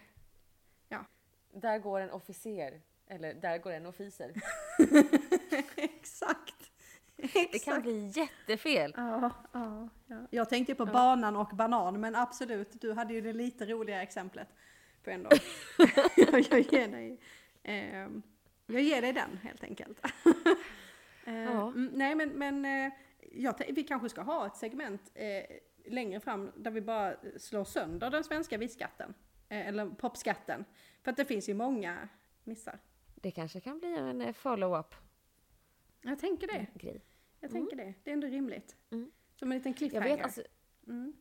[1.54, 2.82] Där går en officer.
[3.08, 4.34] Eller där går en officer.
[5.76, 6.57] Exakt.
[7.52, 8.94] Det kan bli jättefel.
[8.98, 10.28] Ja, ja, ja.
[10.30, 14.48] Jag tänkte på banan och banan, men absolut, du hade ju det lite roliga exemplet.
[15.04, 15.30] På ändå.
[16.18, 17.20] jag, jag, ger dig,
[17.64, 18.22] ehm,
[18.66, 20.02] jag ger dig den helt enkelt.
[21.26, 21.68] Eh, Ja.
[21.68, 22.94] mm, nej men, men eh,
[23.32, 25.58] jag, vi kanske ska ha ett segment eh,
[25.92, 29.14] längre fram där vi bara slår sönder den svenska visskatten.
[29.50, 30.66] Eh, eller popskatten.
[31.04, 32.10] För att det finns ju många
[32.44, 32.80] missar.
[33.16, 34.96] Det kanske kan bli en eh, follow-up
[36.10, 36.68] Jag tänker det.
[36.76, 37.02] grej.
[37.40, 37.94] Jag tänker det.
[38.04, 38.76] Det är ändå rimligt.
[38.90, 39.12] Mm.
[39.36, 40.16] Som en liten Jag cliffhanger.
[40.16, 40.42] vet alltså,
[40.88, 41.14] mm.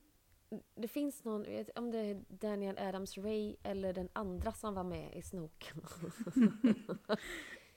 [0.75, 4.85] det finns någon, jag vet, om det är Daniel Adams-Ray eller den andra som var
[4.85, 5.73] med i Snook.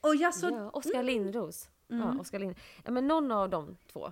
[0.00, 0.48] Och jag så...
[0.48, 1.70] ja, Oskar Lindros.
[1.88, 2.02] Mm.
[2.08, 2.54] Ja, Oskar Lind.
[2.84, 4.06] Ja, men någon av de två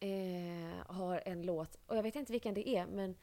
[0.00, 3.14] eh, har en låt, och jag vet inte vilken det är, men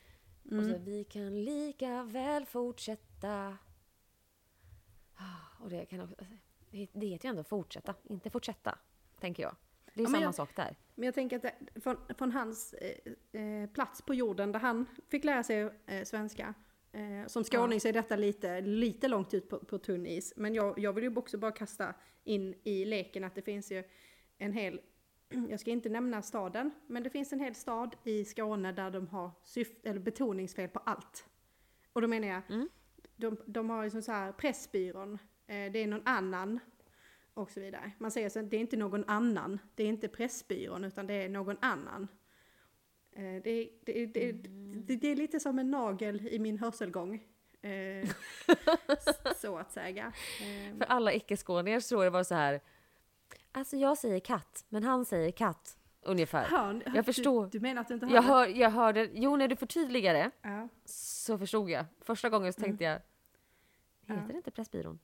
[0.52, 0.60] Mm.
[0.60, 3.58] och så, vi kan lika väl fortsätta.
[5.16, 6.16] Ah, Och det kan också,
[6.94, 8.78] det heter ju ändå fortsätta, inte fortsätta,
[9.20, 9.56] tänker jag.
[9.94, 10.76] Det är Ja, men samma jag- sak där.
[10.96, 14.86] Men jag tänker att det, från, från hans eh, eh, plats på jorden där han
[15.10, 16.54] fick lära sig eh, svenska.
[16.92, 20.34] Eh, som skåning så är detta lite, lite långt ut på, på tunn is.
[20.38, 23.84] Men jag, jag vill ju också bara kasta in i leken att det finns ju
[24.38, 24.82] en hel,
[25.50, 29.08] jag ska inte nämna staden, men det finns en hel stad i Skåne där de
[29.08, 31.26] har syft, eller betoningsfel på allt.
[31.94, 32.70] Och då menar jag, Mm.
[33.16, 36.60] de, de har liksom så här Pressbyrån, det är någon annan
[37.34, 37.92] och så vidare.
[37.98, 41.14] Man säger så att det är inte någon annan, det är inte Pressbyrån utan det
[41.14, 42.08] är någon annan.
[43.12, 47.24] Eh, det, det, det, det, det är lite som en nagel i min hörselgång.
[47.62, 48.10] Eh,
[49.36, 50.14] så att säga.
[50.42, 52.62] Eh, För alla icke-skåningar så tror jag det var så här
[53.52, 55.78] Alltså jag säger katt, men han säger katt.
[56.02, 56.44] Ungefär.
[56.46, 57.44] Hör, Jag förstår.
[57.44, 60.32] Du, du menar att du inte hör Jag, hör, jag hörde, jo när du förtydligade
[60.42, 60.68] Ja.
[60.86, 61.86] så förstod jag.
[62.02, 63.06] Första gången så tänkte jag, heter
[64.14, 64.22] Mm.
[64.22, 64.28] Ja.
[64.32, 65.00] det inte Pressbyrån?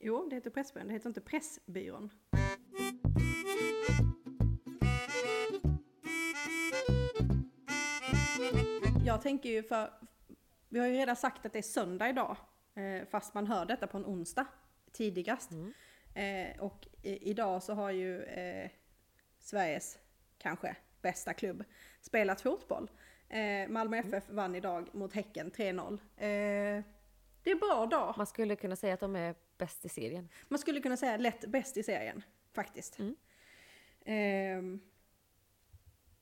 [0.00, 2.10] Jo, det heter Pressbyrån, det heter inte Pressbyrån.
[9.06, 9.90] Jag tänker ju för,
[10.68, 12.36] vi har ju redan sagt att det är söndag idag,
[12.74, 14.46] eh, fast man hör detta på en onsdag
[14.92, 15.50] tidigast.
[16.14, 18.70] Eh, och i, idag så har ju eh,
[19.38, 19.98] Sveriges
[20.38, 21.64] kanske bästa klubb
[22.00, 22.90] spelat fotboll.
[23.28, 26.82] Eh, Malmö FF vann idag mot Häcken 3-0.
[27.46, 28.14] Det är bra dag.
[28.16, 30.28] Man skulle kunna säga att de är bäst i serien.
[30.48, 32.98] Man skulle kunna säga lätt bäst i serien, faktiskt.
[32.98, 33.16] Mm.
[34.04, 34.80] Ehm,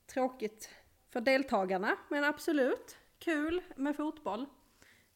[0.05, 0.69] tråkigt
[1.09, 4.45] för deltagarna, men absolut kul med fotboll.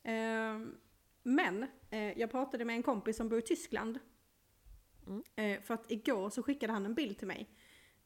[0.04, 0.78] Ehm,
[1.24, 4.00] men eh, jag pratade med en kompis som bor i Tyskland.
[5.08, 5.24] Mm.
[5.36, 7.50] Eh, för att igår så skickade han en bild till mig.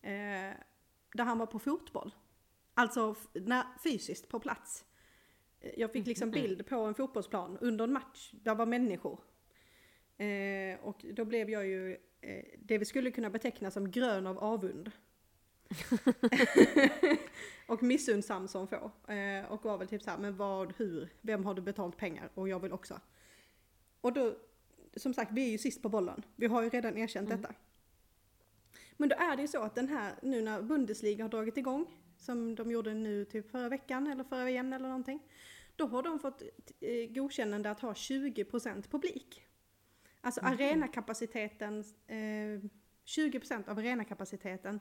[0.01, 0.53] Eh,
[1.13, 2.15] där han var på fotboll.
[2.73, 4.85] Alltså när, fysiskt på plats.
[5.77, 8.31] Jag fick liksom bild på en fotbollsplan under en match.
[8.31, 9.19] Där var människor.
[10.17, 14.39] Eh, och då blev jag ju eh, det vi skulle kunna beteckna som grön av
[14.39, 14.91] avund.
[17.67, 18.91] och missundsam som få.
[19.13, 22.29] Eh, och var väl typ så här, men vad, hur, vem har du betalt pengar?
[22.33, 22.99] Och jag vill också.
[24.01, 24.35] Och då,
[24.95, 26.25] som sagt, vi är ju sist på bollen.
[26.35, 27.53] Vi har ju redan erkänt detta.
[28.97, 31.85] Men då är det ju så att den här, nu när Bundesliga har dragit igång,
[32.17, 35.19] som de gjorde nu typ förra veckan eller förra veckan eller någonting.
[35.75, 36.41] Då har de fått
[36.79, 39.45] eh, godkännande att ha 20% publik.
[40.21, 42.69] Alltså arenakapaciteten, eh,
[43.05, 44.79] 20% av arenakapaciteten.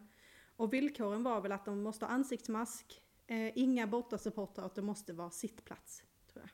[0.56, 4.82] Och villkoren var väl att de måste ha ansiktsmask, eh, inga bortasupportrar och att det
[4.82, 6.04] måste vara sittplats.
[6.32, 6.50] Tror jag.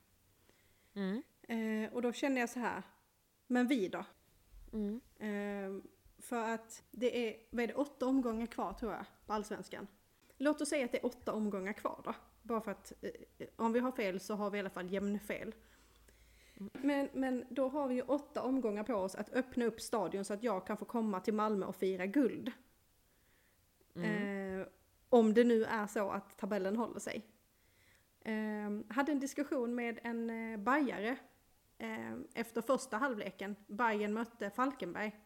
[1.02, 1.22] Mm.
[1.42, 2.82] Eh, och då känner jag så här,
[3.46, 4.04] men vi då?
[4.72, 5.00] Mm.
[5.18, 5.82] Eh,
[6.18, 9.86] för att det är, vad är det, åtta omgångar kvar tror jag på Allsvenskan.
[10.36, 12.14] Låt oss säga att det är åtta omgångar kvar då.
[12.48, 15.54] Bara för att eh, om vi har fel så har vi i alla fall jämnfel.
[16.72, 20.34] Men, men då har vi ju åtta omgångar på oss att öppna upp stadion så
[20.34, 22.52] att jag kan få komma till Malmö och fira guld.
[23.94, 24.66] Eh,
[25.08, 27.26] om det nu är så att tabellen håller sig.
[28.20, 31.16] Eh, hade en diskussion med en eh, bajare
[31.78, 33.56] eh, efter första halvleken.
[33.66, 35.16] Bayern mötte Falkenberg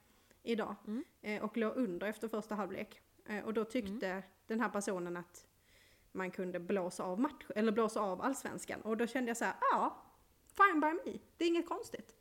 [0.43, 1.05] idag Mm.
[1.23, 3.01] eh, och låg under efter första halvlek.
[3.27, 5.47] Eh, och då tyckte den här personen att
[6.13, 8.81] man kunde blåsa av match, eller blåsa av allsvenskan.
[8.81, 10.03] Och då kände jag så här, ja,
[10.47, 11.19] fine by me.
[11.37, 12.15] Det är inget konstigt.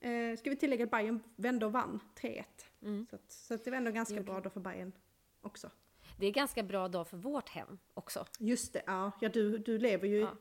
[0.00, 2.44] Eh, ska vi tillägga att Bayern vände och vann 3-1.
[2.82, 3.06] Mm.
[3.10, 4.92] Så, att, så att det var ändå ganska bra då för Bayern
[5.40, 5.70] också.
[6.18, 8.26] Det är ganska bra dag för vårt hem också.
[8.38, 10.36] Just det, ja, ja du, du lever ju, Ja.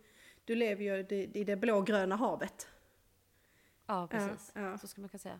[0.45, 2.67] du lever ju i, i det blågröna havet.
[3.85, 4.51] Ja, precis.
[4.55, 4.77] Ja, ja.
[4.77, 5.39] Så ska man kunna säga.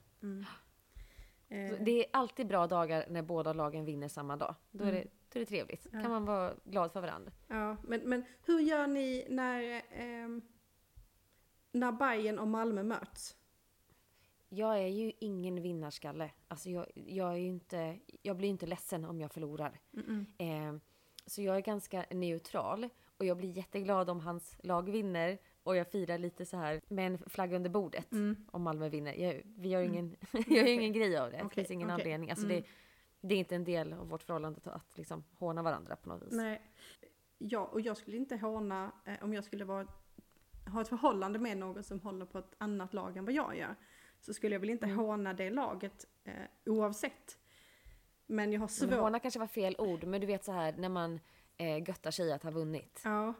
[1.69, 4.55] Så Det är alltid bra dagar när båda lagen vinner samma dag.
[4.71, 5.87] Då är det, då är det trevligt.
[5.91, 6.01] Ja.
[6.01, 7.31] kan man vara glad för varandra.
[7.47, 10.41] Ja, men, men hur gör ni när, ehm,
[11.71, 13.35] när Bayern och Malmö möts?
[14.49, 16.31] Jag är ju ingen vinnarskalle.
[16.47, 19.79] Alltså jag, jag, är inte, jag blir inte ledsen om jag förlorar.
[20.37, 20.75] Eh,
[21.25, 22.89] så jag är ganska neutral.
[23.17, 25.37] Och jag blir jätteglad om hans lag vinner.
[25.63, 28.07] Och jag firar lite så här med en flagga under bordet.
[28.51, 29.13] Om Malmö vinner.
[29.13, 31.37] Jag, vi gör ingen, jag gör ingen grej av det.
[31.37, 32.03] Okej, det finns ingen okej.
[32.03, 32.29] anledning.
[32.29, 32.63] Alltså det,
[33.21, 36.33] det är inte en del av vårt förhållande att, liksom håna varandra på något vis.
[36.33, 36.61] Nej.
[37.37, 39.87] Ja, och jag skulle inte håna eh, om jag skulle vara,
[40.65, 43.75] ha ett förhållande med någon som håller på ett annat lag än vad jag gör.
[44.19, 46.33] Så skulle jag väl inte håna det laget eh,
[46.65, 47.37] oavsett.
[48.27, 48.93] Men jag har svårt...
[48.93, 50.03] Håna kanske var fel ord.
[50.03, 51.19] Men du vet så här när man
[51.57, 53.01] eh, göttar sig att ha vunnit.
[53.03, 53.33] Ja.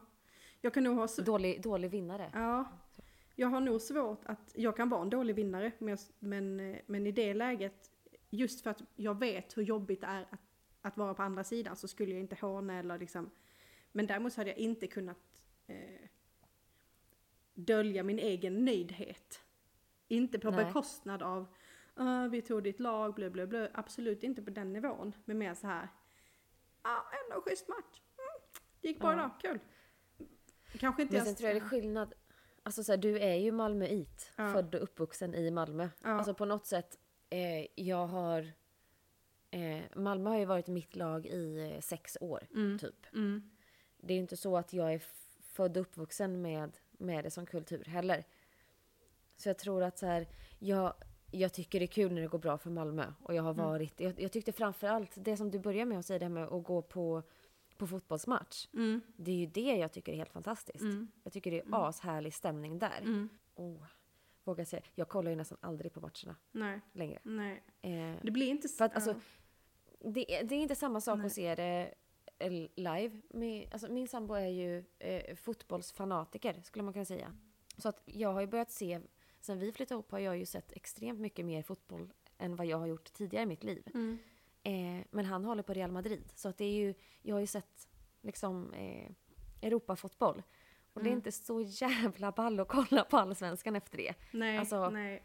[0.62, 1.08] Jag kan nog ha.
[1.26, 2.32] Dålig, dålig vinnare.
[2.34, 2.66] Ja.
[3.36, 6.78] Jag har nog svårt att, jag kan vara en dålig vinnare, men, jag, men, eh,
[6.86, 7.92] men i det läget,
[8.30, 10.40] just för att jag vet hur jobbigt det är att,
[10.82, 13.32] att vara på andra sidan, så skulle jag inte håna eller liksom,
[13.92, 15.18] men däremot så hade jag inte kunnat
[15.68, 16.10] eh,
[17.54, 19.42] dölja min egen nöjdhet.
[20.08, 20.66] Inte på Nej.
[20.66, 21.46] bekostnad av,
[21.94, 23.70] "Ah, vi tog ditt lag, blö, blö, blö.
[23.74, 25.88] Absolut inte på den nivån, men mer så här,
[26.84, 28.02] ja, ändå schysst match.
[28.18, 28.42] Mm,
[28.82, 29.14] det gick bra Ja.
[29.14, 29.60] idag, kul.
[30.80, 32.14] Kanske inte Men sen tror jag det är skillnad.
[32.64, 34.32] Alltså så här, du är ju Malmöit.
[34.36, 34.54] Ja.
[34.54, 35.90] Född och uppvuxen i Malmö.
[36.04, 36.10] Ja.
[36.10, 36.98] Alltså på något sätt,
[37.30, 38.52] eh, jag har...
[39.52, 43.14] Eh, Malmö har ju varit mitt lag i eh, sex år, typ.
[43.14, 43.50] Mm.
[43.98, 45.02] Det är inte så att jag är
[45.42, 48.24] född och uppvuxen med, med det som kultur heller.
[49.36, 50.28] Så jag tror att så här,
[50.60, 50.94] jag,
[51.32, 53.14] jag tycker det är kul när det går bra för Malmö.
[53.24, 53.66] Och jag har Mm.
[53.66, 56.44] varit, jag, jag tyckte framförallt det som du börjar med att säga, det här med
[56.48, 57.24] att gå på,
[57.78, 58.68] på fotbollsmatch.
[58.74, 59.02] Mm.
[59.16, 60.84] Det är ju det jag tycker är helt fantastiskt.
[61.24, 63.02] Jag tycker det är ashärlig stämning där.
[63.02, 63.30] Mm.
[63.56, 63.84] Oh,
[64.48, 67.20] vågar säga, jag kollar ju nästan aldrig på matcherna Nej, längre.
[67.24, 67.64] nej.
[67.82, 68.66] Eh, Det blir inte...
[68.66, 69.16] s- För att, alltså,
[70.00, 71.26] det, är- det är inte samma sak Nej.
[71.26, 71.94] att se det
[72.40, 73.22] eh, live.
[73.30, 77.34] Min, alltså, min sambo är ju eh, fotbollsfanatiker, skulle man kunna säga.
[77.78, 79.02] Så att jag har ju börjat se,
[79.40, 82.78] sen vi flyttade ihop har jag ju sett extremt mycket mer fotboll än vad jag
[82.78, 83.84] har gjort tidigare i mitt liv.
[83.94, 84.18] Mm.
[84.64, 86.32] Eh, men han håller på Real Madrid.
[86.36, 87.88] Så att det är ju, jag har ju sett
[88.22, 89.12] liksom eh,
[89.62, 90.44] Europafotboll.
[90.98, 91.18] Och det är Mm.
[91.20, 94.14] inte så jävla ball att kolla på Allsvenskan efter det.
[94.32, 95.24] Nej, alltså- nej.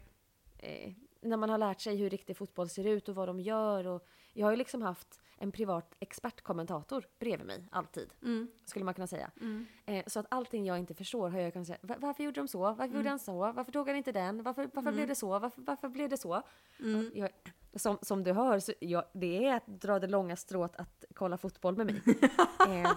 [0.58, 3.86] Eh, när man har lärt sig hur riktig fotboll ser ut och vad de gör.
[3.86, 8.14] Och jag har ju liksom haft en privat expertkommentator bredvid mig, alltid.
[8.22, 8.48] Mm.
[8.64, 9.30] Skulle man kunna säga.
[9.40, 9.66] Mm.
[9.86, 12.48] Eh, så att allting jag inte förstår har jag kunnat säga, "Va- varför gjorde de
[12.48, 12.58] så?
[12.74, 13.52] Varför gjorde han så?
[13.52, 14.42] Varför tog han inte den?
[14.42, 15.38] Varför, varför blev det så?
[15.38, 16.42] Varför, varför blev det så?
[16.80, 17.10] Mm.
[17.14, 17.28] Jag,
[17.74, 21.38] som, som du hör, så jag, det är att dra det långa strået att kolla
[21.38, 22.02] fotboll med mig.
[22.68, 22.92] eh,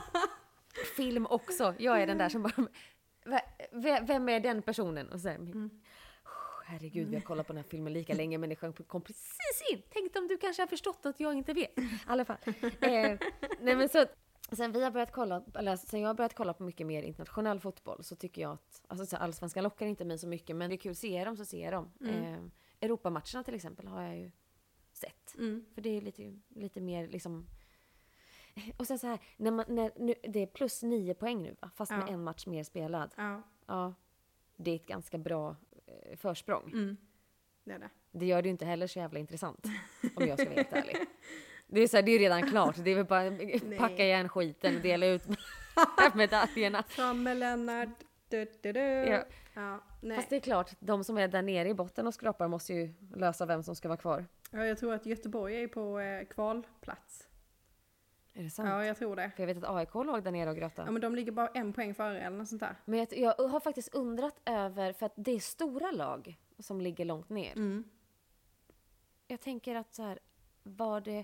[0.96, 1.74] film också.
[1.80, 2.68] Jag är den där som bara,
[3.26, 5.10] "Va- ve- vem är den personen?
[5.10, 5.70] Och här, Mm.
[6.68, 9.82] Herregud, vi har kollat på den här filmen lika länge, människan kom precis in.
[9.90, 11.78] Tänk om du kanske har förstått att jag inte vet.
[11.80, 12.38] I alla fall.
[12.62, 13.18] Eh,
[13.60, 14.06] nej men så,
[14.52, 17.60] sen vi har börjat kolla, eller sen jag har börjat kolla på mycket mer internationell
[17.60, 20.76] fotboll så tycker jag att, alltså så allsvenskan lockar inte mig så mycket, men det
[20.76, 21.92] är kul, ser dem så ser dem.
[22.10, 22.40] Eh,
[22.82, 24.32] Europamatcherna till exempel har jag ju
[24.94, 25.36] sett.
[25.38, 25.66] Mm.
[25.76, 27.48] För det är lite, lite mer liksom...
[28.78, 31.70] Och sen så här, när man, när, nu, det är plus nio poäng nu va?
[31.76, 32.08] Fast med Ja.
[32.13, 33.13] en match mer spelad.
[33.18, 33.41] Ja.
[33.68, 33.94] Ja,
[34.58, 36.63] det är ett ganska bra eh, försprång.
[36.74, 36.98] Mm.
[37.63, 37.89] Det är det.
[38.12, 39.65] Det gör det ju inte heller så jävla intressant.
[40.15, 40.98] Om jag ska vara helt ärlig.
[41.68, 42.76] Det är, så här, det är ju redan klart.
[42.84, 43.32] Det är väl bara
[43.78, 45.24] packa igen skiten och dela ut
[46.15, 46.84] medaljerna.
[46.84, 47.89] Fram med Lennart.
[48.30, 48.80] Du, du, du.
[48.80, 49.24] Ja.
[49.54, 50.18] Ja, nej.
[50.18, 52.94] Fast det är klart, de som är där nere i botten och skrapar måste ju
[53.15, 54.26] lösa vem som ska vara kvar.
[54.52, 57.28] ja, jag tror att Göteborg är på eh, kvalplats.
[58.38, 58.69] Är det sant?
[58.69, 59.32] Ja, jag tror det.
[59.36, 60.88] För jag vet att AIK låg där nere och grötade.
[60.88, 62.76] Ja, men de ligger bara en poäng före eller något sånt där.
[62.86, 67.06] Men jag, jag har faktiskt undrat över, för att det är stora lag som ligger
[67.06, 67.52] långt ner.
[67.52, 67.84] Mm.
[69.28, 70.19] Jag tänker att så här,
[70.63, 71.24] var det,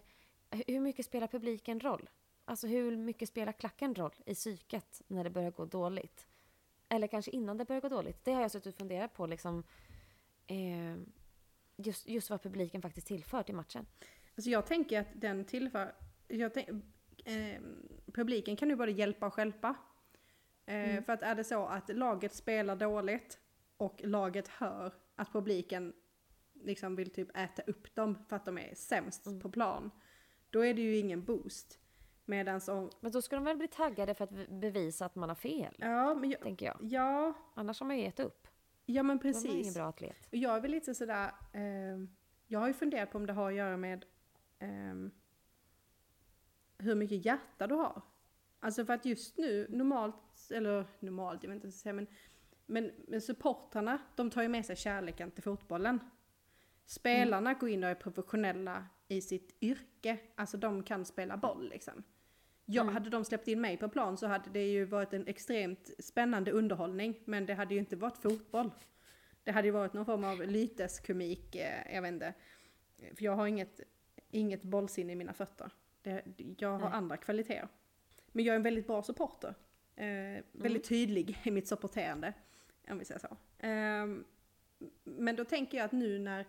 [0.67, 2.10] hur mycket spelar publiken roll?
[2.45, 6.28] Alltså hur mycket spelar klacken roll i psyket när det börjar gå dåligt?
[6.89, 8.24] Eller kanske innan det börjar gå dåligt.
[8.24, 9.63] Det har jag suttit och funderat på liksom.
[10.47, 10.95] Eh,
[11.76, 13.86] just, just vad publiken faktiskt tillför till matchen.
[14.36, 15.95] Alltså jag tänker att den tillför...
[16.28, 16.69] Jag tänk,
[17.26, 17.62] eh,
[18.14, 19.76] publiken kan ju både hjälpa och stjälpa.
[20.66, 23.40] Eh, För att är det så att laget spelar dåligt
[23.78, 25.94] och laget hör att publiken
[26.54, 29.92] liksom vill typ äta upp dem för att de är sämst på plan.
[30.50, 31.80] Då är det ju ingen boost.
[32.26, 32.90] Medan om...
[33.00, 35.76] Men då ska de väl bli taggade för att be- bevisa att man har fel,
[35.78, 36.78] Ja, men jag, tänker jag.
[36.82, 38.48] ja, Annars har man ju gett upp.
[38.86, 39.76] ja men Då är man ingen precis.
[39.76, 40.28] bra atlet.
[40.30, 41.62] Jag är väl lite sådär, eh,
[42.48, 44.06] jag har ju funderat på om det har att göra med
[44.60, 45.12] ehm,
[46.82, 48.02] hur mycket hjärta du har.
[48.60, 51.94] Alltså för att just nu, normalt, eller normalt, jag vet inte vad jag ska säga,
[51.94, 52.08] men,
[52.65, 56.00] men, men supportrarna, de tar ju med sig kärleken till fotbollen.
[56.86, 62.04] Spelarna går in och är professionella i sitt yrke, alltså de kan spela boll liksom.
[62.65, 65.89] Ja, Hade de släppt in mig på plan så hade det ju varit en extremt
[66.00, 68.72] spännande underhållning, men det hade ju inte varit fotboll.
[69.44, 72.34] Det hade ju varit någon form av lyteskomik, eh, jag vet inte.
[73.15, 73.80] För jag har inget,
[74.30, 75.72] inget bollsinne i mina fötter.
[76.02, 76.22] Det,
[76.58, 76.90] jag har Nej.
[76.98, 77.68] andra kvaliteter.
[78.32, 79.56] Men jag är en väldigt bra supporter.
[79.96, 82.34] Eh, väldigt tydlig i mitt supporterande,
[82.90, 83.38] om vi säger så.
[83.60, 84.24] Ehm,
[85.04, 86.46] men då tänker jag att nu när,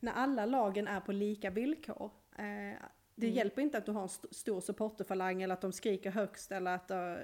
[0.00, 2.78] när alla lagen är på lika villkor, eh,
[3.18, 3.36] det Mm.
[3.36, 6.74] hjälper inte att du har en st- stor supporterfalang eller att de skriker högst eller
[6.74, 7.18] att de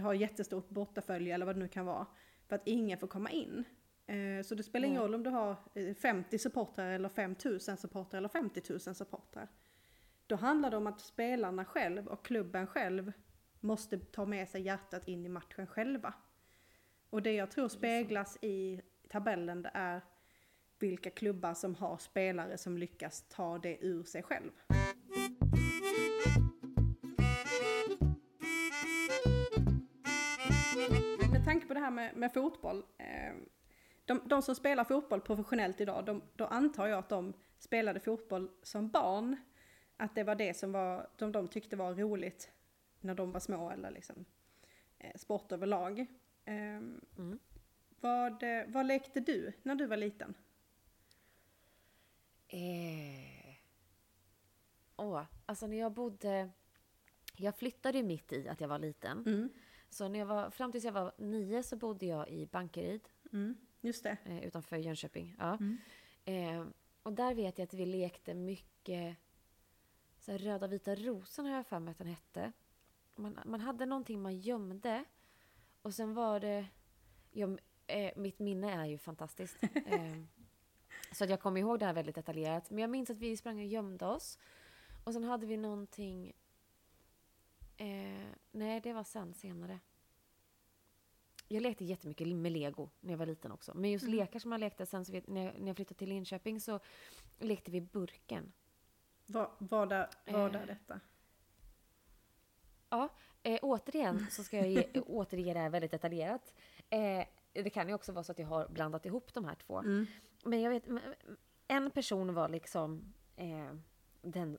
[0.00, 2.06] har jättestort bortafölje eller vad det nu kan vara.
[2.48, 3.64] För att ingen får komma in.
[4.06, 8.18] Eh, Så det spelar ingen roll om du har eh, 50 supportrar eller 5000 supportrar
[8.18, 9.48] eller 50 000 supportrar.
[10.28, 13.12] Då handlar det om att spelarna själv och klubben själv
[13.60, 16.14] måste ta med sig hjärtat in i matchen själva.
[17.10, 20.00] Och det jag tror speglas i tabellen det är
[20.78, 24.50] vilka klubbar som har spelare som lyckas ta det ur sig själv.
[31.32, 32.84] Med tanke på det här med, med fotboll.
[32.98, 33.34] Eh,
[34.04, 38.50] de, de som spelar fotboll professionellt idag, de, då antar jag att de spelade fotboll
[38.62, 39.36] som barn.
[39.96, 42.50] Att det var det som var, de, de tyckte var roligt
[43.00, 44.24] när de var små eller liksom
[44.98, 45.98] eh, sport överlag.
[46.44, 46.54] Eh,
[47.16, 47.38] Mm.
[48.00, 50.34] vad, eh, vad lekte du när du var liten?
[52.48, 53.54] Eh.
[54.96, 56.50] Åh, alltså när jag bodde...
[57.38, 59.18] Jag flyttade ju mitt i att jag var liten.
[59.26, 59.48] Mm.
[59.90, 63.56] Så när jag var, fram tills jag var nio så bodde jag i Bankeryd Mm.
[63.80, 64.16] Just det.
[64.24, 65.36] eh, utanför Jönköping.
[65.38, 65.58] Ja.
[65.60, 65.78] Mm.
[66.24, 66.66] Eh,
[67.02, 69.16] och där vet jag att vi lekte mycket
[70.26, 72.52] så här, Röda vita rosen har jag för mig att den hette.
[73.14, 75.04] Man, man hade någonting man gömde.
[75.82, 76.66] Och sen var det...
[77.30, 79.56] Jag, eh, mitt minne är ju fantastiskt.
[79.86, 80.22] Eh,
[81.12, 82.70] så att jag kommer ihåg det här väldigt detaljerat.
[82.70, 84.38] Men jag minns att vi sprang och gömde oss.
[85.04, 86.32] Och sen hade vi någonting...
[87.76, 89.80] Eh, nej, det var sen, senare.
[91.48, 93.74] Jag lekte jättemycket med lego när jag var liten också.
[93.74, 94.16] Men just Mm.
[94.16, 96.80] lekar som jag lekte sen, så vet, när, jag, när jag flyttade till Linköping så
[97.38, 98.52] lekte vi burken.
[99.26, 100.66] Vad, vad, är, vad är Eh.
[100.66, 101.00] detta?
[102.88, 103.08] Ja,
[103.42, 106.54] eh, återigen så ska jag ge, återge det här väldigt detaljerat.
[106.90, 109.78] Eh, det kan ju också vara så att jag har blandat ihop de här två.
[109.78, 110.06] Mm.
[110.44, 110.84] Men jag vet,
[111.68, 113.74] en person var liksom eh,
[114.22, 114.58] den,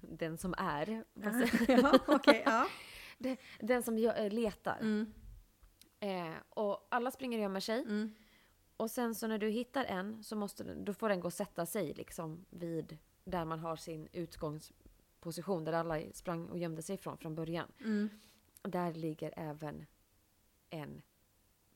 [0.00, 1.04] den som är,
[1.68, 2.66] ja, okej, ja.
[3.18, 4.78] den, den som gö- eh, letar.
[4.80, 5.12] Mm,
[6.00, 7.80] Eh, och alla springer och gömmer sig.
[7.80, 8.14] mm,
[8.76, 11.66] Och sen så när du hittar en så måste då får den gå och sätta
[11.66, 17.18] sig liksom vid där man har sin utgångsposition där alla sprang och gömde sig ifrån
[17.18, 17.72] från början.
[17.80, 18.08] mm.
[18.62, 19.86] Där ligger även
[20.70, 21.02] en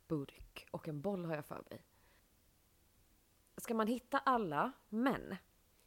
[0.09, 1.83] burk och en boll har jag för mig.
[3.57, 5.37] Ska man hitta alla, men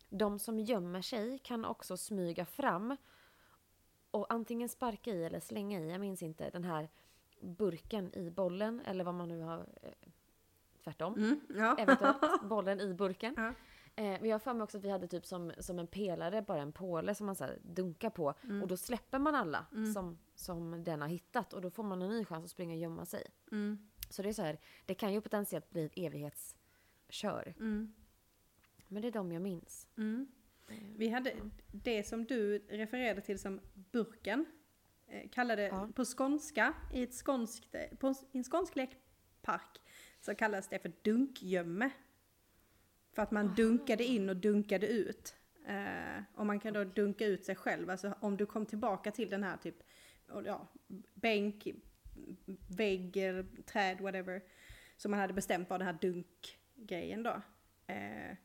[0.10, 2.98] de som gömmer sig kan också smyga fram
[4.12, 6.90] och antingen sparka i eller slänga i, jag minns inte, den här
[7.42, 9.66] burken i bollen eller vad man nu har...
[9.82, 9.92] Eh,
[10.84, 11.14] tvärtom.
[11.14, 11.78] Mm, ja.
[11.78, 13.34] Eventuellt bollen i burken.
[13.38, 13.54] Ja.
[14.00, 16.42] Eh, men jag har för mig också att vi hade typ som, som en pelare,
[16.42, 18.34] bara en påle som man så dunkar på.
[18.44, 18.62] Mm.
[18.62, 22.10] Och då släpper man alla som, som den har hittat och då får man en
[22.10, 23.24] ny chans att springa och gömma sig.
[23.52, 27.54] Mm, Så det är så här, det kan ju potentiellt bli ett evighetskör.
[27.60, 27.94] mm,
[28.88, 29.88] Men det är de jag minns.
[29.98, 30.28] mm.
[30.98, 31.34] Vi hade
[31.72, 34.46] det som du refererade till som burken.
[35.08, 35.90] eh, Kallade Ja.
[35.96, 39.80] på skånska, i, ett skånskt, på en skånsk lekpark,
[40.22, 41.90] så kallas det för dunkgömme.
[43.20, 45.36] För att man dunkade in och dunkade ut.
[45.68, 49.30] Eh, och man kan då dunka ut sig själv, alltså om du kom tillbaka till
[49.30, 49.76] den här typ,
[50.46, 50.68] ja,
[51.14, 51.68] bänk,
[52.68, 53.14] vägg,
[53.66, 54.42] träd, whatever.
[54.98, 57.42] Som man hade bestämt var den här dunkgrejen då.
[57.88, 58.36] Eh,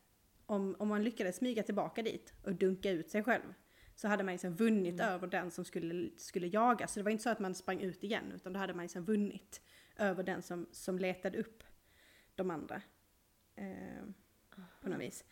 [0.45, 3.53] om, om man lyckades smyga tillbaka dit och dunka ut sig själv
[3.95, 6.87] så hade man liksom vunnit över den som skulle, skulle jaga.
[6.87, 9.05] Så det var inte så att man sprang ut igen utan då hade man liksom
[9.05, 9.61] vunnit
[9.97, 11.63] över den som, som letade upp
[12.35, 12.81] de andra.
[13.55, 14.05] Eh,
[14.81, 15.23] på något vis.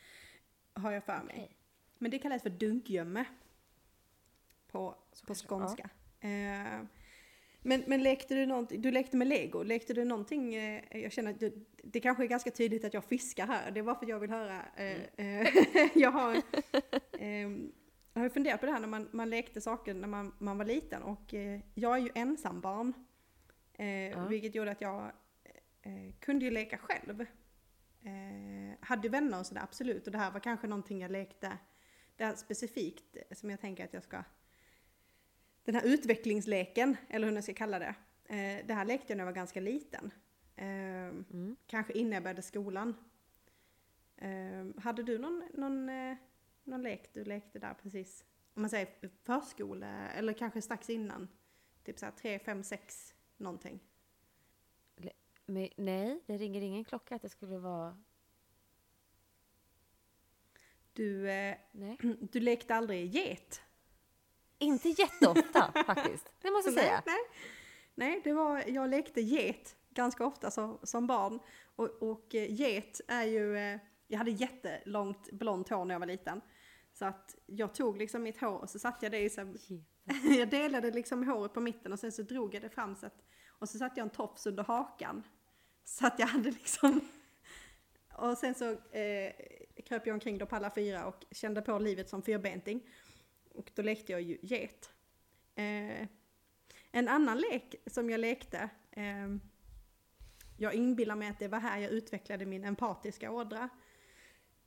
[0.74, 1.36] Har jag för mig.
[1.36, 1.56] Okej.
[1.98, 3.26] Men det kallas för dunkgömme.
[4.72, 5.90] På, Så på skånska.
[6.20, 6.82] Eh,
[7.66, 11.32] men, men lekte du någonting, du lekte med lego, lekte du någonting, eh, jag känner
[11.32, 14.20] att du, det kanske är ganska tydligt att jag fiskar här, det är varför jag
[14.20, 14.62] vill höra.
[14.76, 15.46] Eh, Mm.
[15.46, 16.34] eh, jag har
[18.14, 20.66] jag har funderat på det här när man, man lekte saker när man, man var
[20.66, 22.94] liten och eh, jag är ju ensambarn.
[23.74, 24.26] Eh, Ja.
[24.28, 25.12] Vilket gjorde att jag
[25.82, 27.26] eh, kunde ju leka själv.
[28.04, 30.06] Eh, hade vänner och sådär, absolut.
[30.06, 31.58] Och det här var kanske någonting jag lekte,
[32.16, 34.24] det här specifikt som jag tänker att jag ska
[35.64, 37.96] den här utvecklingsleken, eller hur jag ska kalla det.
[38.26, 40.12] Eh, det här lekte jag när jag var ganska liten.
[40.56, 40.94] Eh,
[41.32, 41.56] Mm.
[41.68, 42.96] Kanske innan jag började skolan.
[44.18, 46.18] Eh, hade du någon, någon, eh,
[46.64, 48.26] någon lek du lekte där precis?
[48.54, 48.88] Om man säger
[49.24, 51.28] förskola, eller kanske strax innan?
[51.84, 53.80] Typ såhär 3, 5, 6 någonting.
[55.46, 57.98] Men, nej, det ringer ingen klocka att det skulle vara...
[60.94, 61.98] Du, eh, Nej.
[62.32, 63.62] du lekte aldrig get?
[64.58, 66.32] Inte jätteofta faktiskt.
[66.42, 67.04] Det måste jag säga.
[67.06, 67.16] Nej,
[67.96, 68.22] nej.
[68.24, 71.40] det var, jag lekte get ganska ofta som, som barn.
[71.76, 76.08] Och, och eh, get är ju, eh, jag hade jättelångt blont hår när jag var
[76.08, 76.42] liten.
[76.94, 79.58] Så att jag tog liksom mitt hår och så satte jag det i så här,
[80.38, 83.24] jag delade liksom håret på mitten och sen så drog jag det fram så att,
[83.64, 85.24] och så satte jag en tofs under hakan.
[85.84, 87.02] Så att jag hade liksom,
[88.14, 89.34] och sen så eh,
[89.86, 92.90] kröp jag omkring då på alla fyra och kände på livet som fyrbenting.
[93.50, 94.92] Och då lekte jag ju get.
[95.56, 96.08] Eh,
[96.92, 99.36] en annan lek som jag lekte, eh,
[100.58, 103.70] jag inbillar mig att det var här jag utvecklade min empatiska ådra.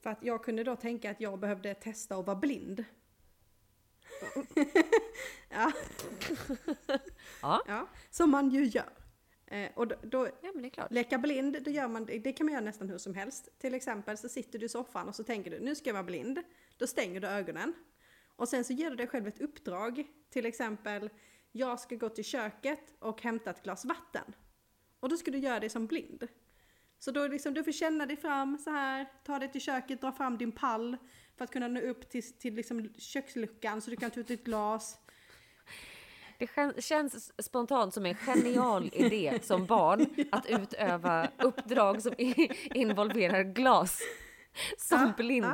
[0.01, 2.84] För att jag kunde då tänka att jag behövde testa att vara blind.
[5.49, 5.73] ja,
[7.43, 7.62] Ja.
[7.67, 8.93] ja, som man ju gör.
[9.47, 10.93] Eh, och då, då, ja, men det är klart.
[10.93, 13.49] leka blind, då gör man, det kan man göra nästan hur som helst.
[13.59, 16.05] Till exempel så sitter du i soffan och så tänker du, nu ska jag vara
[16.05, 16.43] blind.
[16.77, 17.75] Då stänger du ögonen.
[18.37, 20.07] Och sen så ger du dig själv ett uppdrag.
[20.31, 21.11] Till exempel,
[21.53, 24.35] jag ska gå till köket och hämta ett glas vatten.
[25.01, 26.29] Och då ska du göra det som blind.
[26.99, 30.12] Så då liksom, du får känna dig fram så här, ta dig till köket, dra
[30.12, 30.97] fram din pall
[31.36, 34.44] för att kunna nå upp till, till liksom köksluckan så du kan ta ut ett
[34.44, 34.99] glas.
[36.38, 42.12] Det kän- känns spontant som en genial idé som barn att utöva uppdrag som
[42.74, 44.01] involverar glas.
[44.78, 45.47] Som Ja, blind.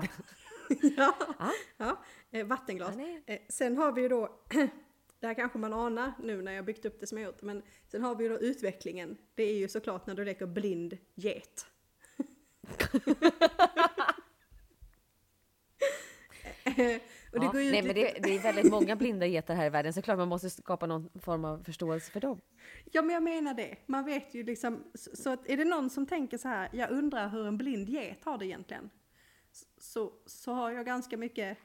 [0.97, 1.14] ja.
[1.38, 1.53] Ja.
[1.76, 2.97] ja, eh, vattenglas.
[3.26, 4.28] Eh, sen har vi ju då
[5.23, 7.62] det här kanske man anar nu när jag byggt upp det som jag gjort, men
[7.89, 9.16] sen har vi ju då utvecklingen.
[9.35, 11.66] Det är ju såklart när du leker blind get.
[17.33, 19.66] och det ja, går ju nej, men det, det är väldigt många blinda getar här
[19.66, 22.41] i världen, så klart man måste skapa någon form av förståelse för dem.
[22.93, 23.77] Ja men jag menar det.
[23.87, 26.91] Man vet ju liksom, så, så att är det någon som tänker så här, jag
[26.91, 28.91] undrar hur en blind get har det egentligen.
[29.79, 31.59] Så, så har jag ganska mycket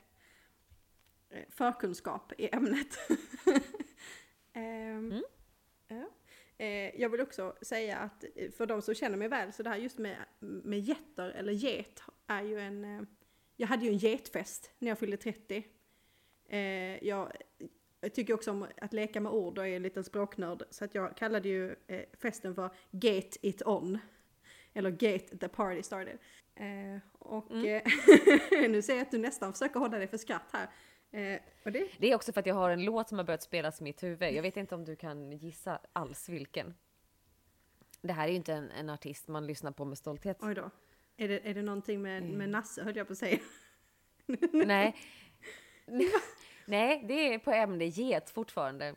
[1.49, 2.97] förkunskap i ämnet.
[4.53, 5.23] Ehm,
[5.87, 6.09] ja.
[6.57, 9.69] Eh, Jag vill också säga att eh, för de som känner mig väl, så det
[9.69, 12.85] här just med, med getter eller get är ju en...
[12.85, 13.01] eh,
[13.55, 15.65] Jag hade ju en getfest när jag fyllde 30.
[16.49, 16.59] Eh,
[17.07, 17.31] Jag,
[18.01, 20.63] jag tycker också om att leka med ord och är en liten språknörd.
[20.69, 21.75] Så att jag kallade ju
[22.21, 23.99] festen för Get It On.
[24.73, 26.17] Eller Get the Party Started.
[27.19, 27.81] Och eh,
[28.69, 30.69] nu ser jag att du nästan försöker hålla dig för skratt här.
[31.11, 33.81] Eh, det, Det är också för att jag har en låt som har börjat spelas
[33.81, 34.33] i mitt huvud.
[34.33, 36.73] Jag vet inte om du kan gissa alls vilken.
[38.01, 40.37] Det här är ju inte en, en artist man lyssnar på med stolthet.
[40.41, 40.69] oj då.
[41.17, 42.37] Är det, är det någonting med, Mm.
[42.37, 43.39] med Nasse höll jag på att säga.
[44.51, 44.95] Nej.
[46.65, 48.95] Nej, det är på ämne get fortfarande.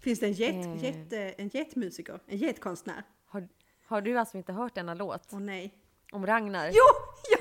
[0.00, 0.84] Finns det en get, Eh.
[0.84, 2.20] get, eh, en getmusiker?
[2.26, 3.02] En getkonstnär?
[3.24, 3.48] Har,
[3.86, 5.28] har du alltså inte hört denna låt?
[5.32, 5.74] Åh nej.
[6.12, 6.70] Om Ragnar?
[6.72, 6.84] Jo!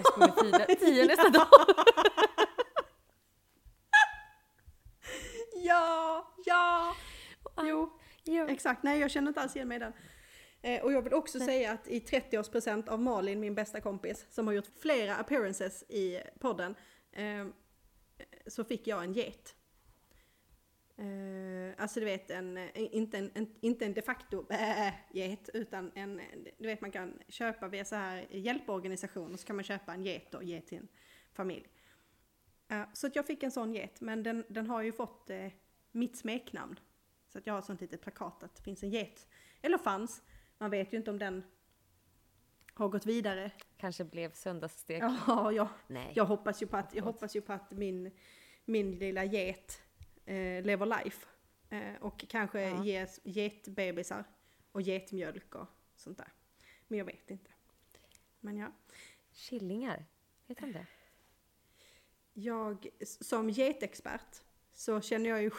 [0.03, 1.47] som skulle fira tio nästa dag.
[5.67, 6.27] Ja!
[6.45, 6.95] Ja!
[7.63, 8.47] Jo, Ja.
[8.49, 8.83] exakt.
[8.83, 9.93] Nej, jag känner inte alls igen mig i den.
[10.61, 14.47] Eh, och jag vill också säga att i 30-årspresent av Malin, min bästa kompis, som
[14.47, 16.75] har gjort flera appearances i podden,
[17.11, 17.47] eh,
[18.47, 19.55] så fick jag en get.
[20.97, 25.49] Eh, alltså du vet, en, eh, inte, en, en, inte en de facto äh, get,
[25.53, 26.21] utan en,
[26.57, 30.33] du vet man kan köpa via så här hjälporganisationer, så kan man köpa en get
[30.35, 30.87] och ge till en
[31.33, 31.67] familj.
[32.93, 35.47] Så att jag fick en sån get, men den, den har ju fått eh,
[35.91, 36.79] mitt smeknamn.
[37.27, 39.27] Så att jag har sånt litet plakat att det finns en get.
[39.61, 40.21] Eller fanns,
[40.57, 41.43] man vet ju inte om den
[42.73, 43.51] har gått vidare.
[43.77, 45.03] Kanske blev söndagsstek.
[45.03, 46.11] Ja, jag, Nej.
[46.15, 48.11] jag hoppas ju på att, jag hoppas ju på att min,
[48.65, 49.81] min lilla get
[50.25, 51.27] eh, lever life.
[51.69, 52.83] Eh, och kanske Ja.
[52.83, 54.23] ges getbebisar
[54.71, 56.31] och getmjölk och sånt där.
[56.87, 57.51] Men jag vet inte.
[58.39, 58.71] Men ja.
[59.31, 60.05] Killingar,
[60.45, 60.85] heter de det?
[62.39, 64.41] Jag, som getexpert,
[64.73, 65.51] så känner jag ju...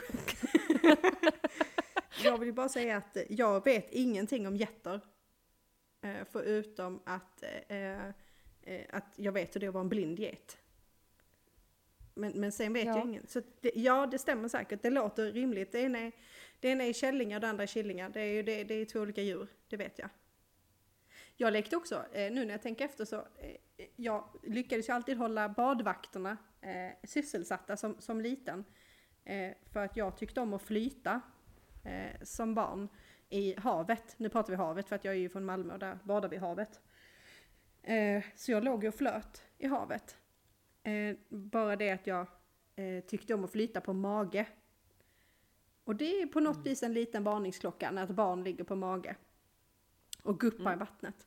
[2.24, 5.00] jag vill bara säga att jag vet ingenting om getter.
[6.00, 8.06] Eh, förutom att, eh,
[8.62, 10.58] eh, att jag vet hur det vara en blind get.
[12.14, 12.96] Men, men sen vet Ja.
[12.96, 13.26] jag ingen.
[13.26, 14.82] Så det, ja, det stämmer säkert.
[14.82, 15.72] Det låter rimligt.
[15.72, 16.12] Det ena är,
[16.60, 18.10] det ena är källingar och det andra är killingar.
[18.10, 20.08] Det är det, det är två olika djur, det vet jag.
[21.40, 25.16] Jag lekte också, eh, nu när jag tänker efter så, eh, jag lyckades ju alltid
[25.16, 28.64] hålla badvakterna eh, sysselsatta som, som liten.
[29.24, 31.20] Eh, för att jag tyckte om att flyta
[31.84, 32.88] eh, som barn
[33.28, 34.14] i havet.
[34.16, 36.36] Nu pratar vi havet för att jag är ju från Malmö och där badar vi
[36.36, 36.80] i havet.
[37.82, 40.16] Eh, så jag låg och flöt i havet.
[40.82, 42.26] Eh, bara det att jag
[42.76, 44.46] eh, tyckte om att flyta på mage.
[45.84, 49.16] Och det är på något vis en liten varningsklocka när ett barn ligger på mage
[50.22, 51.26] och guppar i vattnet.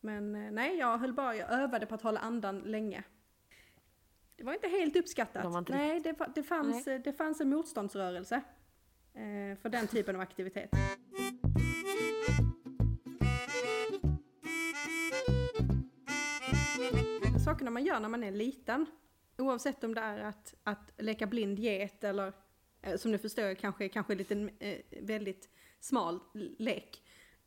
[0.00, 3.04] Men eh, nej, jag höll bara, jag övade på att hålla andan länge.
[4.36, 5.42] Det var inte helt uppskattat.
[5.42, 8.42] De inte nej, det, det, fanns, eh, det fanns en motståndsrörelse
[9.14, 10.70] eh, för den typen av aktivitet.
[17.44, 18.86] Sakerna man gör när man är liten,
[19.38, 22.32] oavsett om det är att, att leka blind get eller
[22.82, 25.48] eh, som du förstår kanske, kanske en liten eh, väldigt
[25.80, 26.20] smal
[26.58, 27.01] lek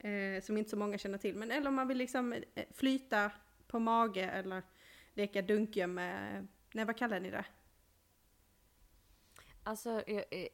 [0.10, 1.36] eh, som inte så många känner till.
[1.36, 3.32] Men eller om man vill liksom eh, flyta
[3.68, 4.64] på mage eller
[5.14, 6.48] leka dunkgömme.
[6.74, 7.46] Nej, vad kallar ni det?
[9.64, 10.48] Alltså, jag, jag,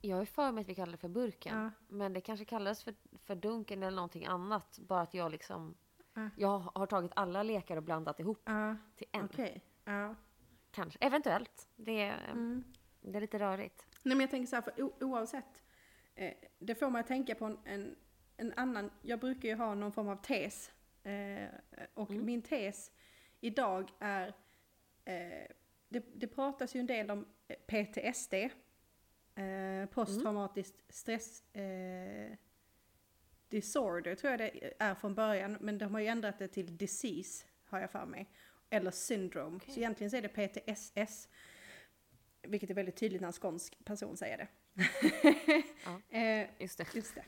[0.00, 1.58] jag är för mig att vi kallar det för burken.
[1.58, 1.70] Ja.
[1.88, 2.94] Men det kanske kallas för,
[3.24, 4.78] för dunken eller någonting annat.
[4.78, 5.74] Bara att jag liksom...
[6.14, 6.30] Ja.
[6.36, 9.28] Jag har tagit alla lekar och blandat ihop Ja, till en.
[9.84, 10.14] Ja.
[10.70, 10.98] Kanske.
[11.00, 11.68] Eventuellt.
[11.76, 12.64] Det är, Mm.
[13.00, 13.86] det är lite rörigt.
[14.02, 15.62] Nej men jag tänker så här, för oavsett.
[16.14, 17.96] Eh, det får mig att tänka på en, en,
[18.36, 20.72] en annan, jag brukar ju ha någon form av tes.
[21.02, 21.48] Eh,
[21.94, 22.24] och Mm.
[22.26, 22.92] min tes
[23.40, 24.28] idag är,
[25.04, 25.46] eh,
[25.88, 28.34] det, det pratas ju en del om eh, PTSD.
[28.34, 32.32] Eh, posttraumatiskt stress eh,
[33.48, 35.56] disorder tror jag det är från början.
[35.60, 38.30] Men de har ju ändrat det till disease har jag för mig.
[38.70, 39.56] Eller syndrome.
[39.56, 39.74] Okej.
[39.74, 41.28] Så egentligen så är det PTSS.
[42.42, 44.48] Vilket är väldigt tydligt när en skånsk person säger det.
[45.84, 46.00] Ja.
[46.18, 46.94] eh, Just det.
[46.94, 47.24] just det.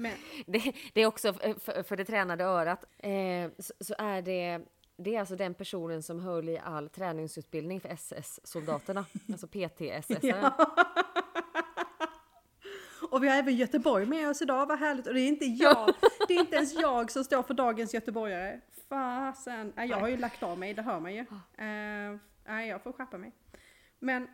[0.00, 0.12] Men,
[0.46, 2.84] Det, det är också för, för det tränade örat.
[2.98, 4.60] Eh, så, så är det...
[4.96, 9.04] Det är alltså den personen som höll i all träningsutbildning för SS-soldaterna.
[9.32, 10.22] Alltså PTSS.
[10.22, 10.74] ja.
[13.10, 15.06] och vi har även Göteborg med oss idag, vad härligt.
[15.06, 15.94] Och det är inte jag,
[16.28, 18.60] det är inte ens jag som står för dagens göteborgare.
[18.88, 21.20] Fasen, jag har ju lagt av mig, det hör man ju.
[21.20, 23.32] Uh, nej, jag får skärpa mig.
[23.98, 24.28] Men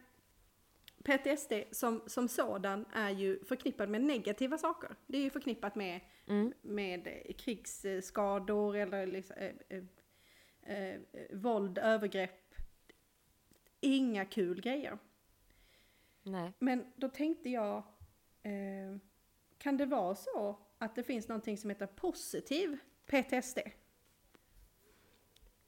[1.07, 4.97] PTSD som, som sådan är ju förknippad med negativa saker.
[5.07, 6.53] Det är ju förknippat med, Mm.
[6.63, 9.85] med eh, krigsskador eller liksom, eh, eh,
[10.77, 11.01] eh,
[11.33, 12.55] våld, övergrepp.
[13.81, 14.99] Inga kul grejer.
[16.23, 16.53] Nej.
[16.59, 17.77] Men då tänkte jag,
[18.43, 18.99] eh,
[19.59, 23.59] kan det vara så att det finns någonting som heter positiv PTSD?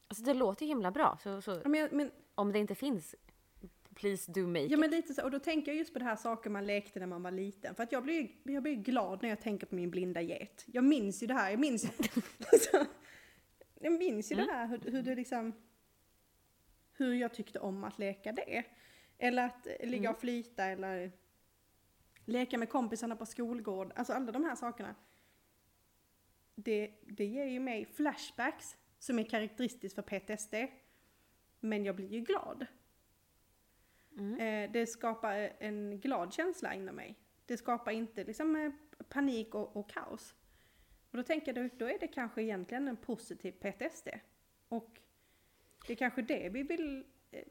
[0.09, 1.18] Alltså det låter himla bra.
[1.22, 3.14] Så, så men, men, om det inte finns,
[3.99, 6.16] please do make ja, men lite så, och då tänker jag just på det här
[6.16, 7.74] saker man lekte när man var liten.
[7.74, 10.64] För att jag blir, jag blir glad när jag tänker på min blinda get.
[10.66, 11.84] Jag minns ju det här, jag minns,
[12.53, 12.86] alltså,
[13.80, 15.53] jag minns ju det här hur, hur det liksom,
[16.92, 18.64] hur jag tyckte om att leka det.
[19.18, 21.12] Eller att ligga och flyta eller
[22.24, 23.92] leka med kompisarna på skolgård.
[23.96, 24.94] Alltså alla de här sakerna.
[26.55, 30.55] Det, det ger ju mig flashbacks som är karaktäristiskt för PTSD.
[31.61, 32.66] Men jag blir ju glad.
[34.18, 34.40] Mm.
[34.40, 37.18] Eh, det skapar en glad känsla inom mig.
[37.46, 38.70] Det skapar inte liksom eh,
[39.08, 40.34] panik och, och kaos.
[41.10, 44.08] Och då tänker jag, då, då är det kanske egentligen en positiv PTSD.
[44.68, 45.00] Och
[45.86, 47.42] det är kanske det vi vill eh,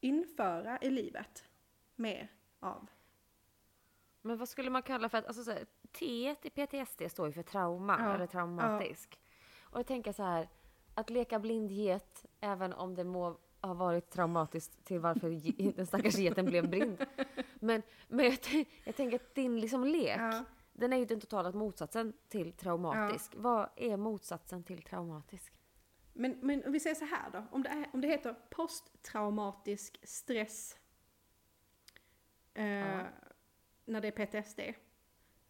[0.00, 1.44] införa i livet
[1.96, 2.28] mer
[2.60, 2.86] av.
[4.22, 7.32] Men vad skulle man kalla för att, alltså så här, T i PTSD står ju
[7.32, 9.20] för trauma, Ja, eller traumatisk.
[9.60, 10.48] Och jag tänker så här,
[10.94, 16.46] att leka blindget, även om det må ha varit traumatiskt till varför den stackars geten
[16.46, 17.06] blev blind.
[17.54, 18.38] Men, men jag,
[18.84, 20.44] jag tänker att din liksom lek, Ja.
[20.72, 23.32] den är ju den totala motsatsen till traumatisk.
[23.36, 25.52] Vad är motsatsen till traumatisk?
[26.12, 30.00] Men, men om vi säger så här då, om det, är, om det heter posttraumatisk
[30.02, 30.76] stress
[32.54, 33.06] eh, Ja.
[33.84, 34.60] när det är PTSD,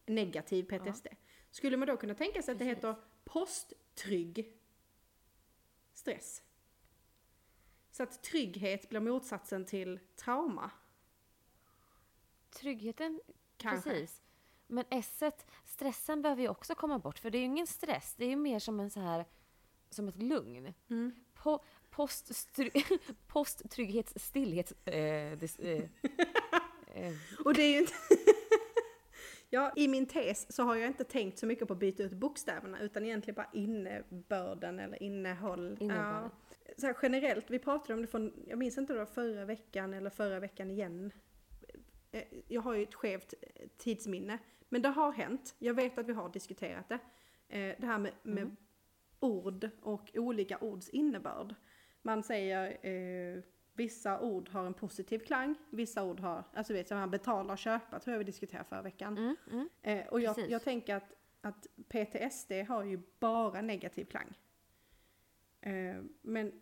[0.06, 1.06] negativ PTSD,
[1.50, 2.76] skulle man då kunna tänka sig att det Precis.
[2.84, 2.94] heter
[3.24, 4.56] posttrygg
[5.94, 6.42] stress?
[8.00, 10.70] Så att trygghet blir motsatsen till trauma,
[12.50, 13.20] Tryggheten,
[13.56, 13.90] kanske?
[13.90, 14.22] precis.
[14.66, 15.22] Men s
[15.64, 18.14] stressen behöver ju också komma bort, för det är ju ingen stress.
[18.18, 19.24] Det är ju mer som en så här,
[19.90, 20.74] som ett lugn.
[20.90, 21.12] Mm.
[21.34, 21.58] Po,
[21.90, 24.72] poststry- posttrygghets stillhets...
[24.72, 25.82] Eh, des, eh,
[26.94, 27.12] eh,
[27.44, 27.92] Och det är ju inte...
[29.50, 32.12] ja, i min tes så har jag inte tänkt så mycket på att byta ut
[32.12, 35.76] bokstäverna utan egentligen bara innebörden eller innehåll.
[35.80, 36.30] Innebörden.
[36.49, 36.49] Ja.
[36.76, 39.44] Så här, generellt, vi pratade om det från, jag minns inte om det var förra
[39.44, 41.12] veckan eller förra veckan igen.
[42.12, 44.38] Eh, Jag har ju ett skevt eh, tidsminne.
[44.68, 45.54] Men det har hänt.
[45.58, 46.98] Jag vet att vi har diskuterat det.
[47.48, 48.56] Eh, Det här med, med
[49.20, 51.54] ord och olika ords innebörd.
[52.02, 53.42] Man säger eh,
[53.72, 57.98] vissa ord har en positiv klang, vissa ord har, alltså vet jag, betala och köpa
[58.00, 59.18] tror jag vi diskuterade förra veckan.
[59.18, 59.68] mm, mm.
[59.82, 64.34] Eh, och jag, jag tänker att, att PTSD har ju bara negativ klang.
[65.60, 66.60] Eh, men,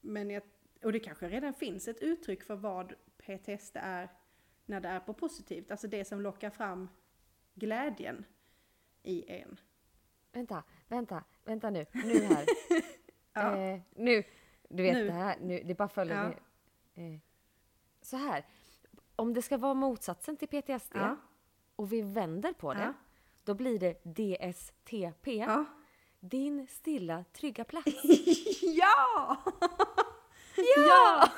[0.00, 0.42] men jag,
[0.82, 4.08] och det kanske redan finns ett uttryck för vad PTSD är
[4.66, 6.88] när det är på positivt, alltså det som lockar fram
[7.54, 8.24] glädjen
[9.02, 9.60] i en.
[10.32, 11.86] Vänta, vänta, vänta nu.
[11.92, 12.44] Nu här.
[13.36, 13.56] Ja.
[13.56, 14.22] eh, nu,
[14.68, 15.04] du vet Nu.
[15.06, 16.28] det här, nu, det bara följer Ja.
[16.94, 17.14] med.
[17.14, 17.20] Eh,
[18.02, 18.44] så här.
[19.16, 21.16] Om det ska vara motsatsen till PTSD Ja.
[21.76, 22.94] och vi vänder på det,
[23.44, 25.46] då blir det DSTP.
[26.24, 26.28] Ja!
[26.28, 27.86] Din stilla, trygga plats.
[28.62, 29.36] ja!
[30.86, 31.30] ja!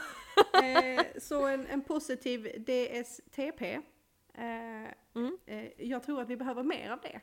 [0.62, 3.62] eh, så en, en positiv DSTP,
[4.34, 5.38] eh, Mm.
[5.46, 7.20] eh, jag tror att vi behöver mer av det.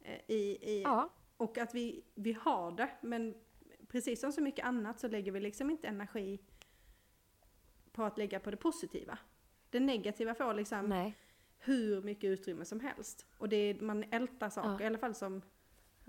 [0.00, 3.34] Eh, i, i, Ja, Och att vi, vi har det, men
[3.88, 6.38] precis som så mycket annat så lägger vi liksom inte energi
[7.92, 9.18] på att lägga på det positiva.
[9.70, 11.14] Det negativa får liksom nej.
[11.58, 13.26] hur mycket utrymme som helst.
[13.38, 14.80] Och det är, man ältar saker, Ja.
[14.80, 15.42] i alla fall som,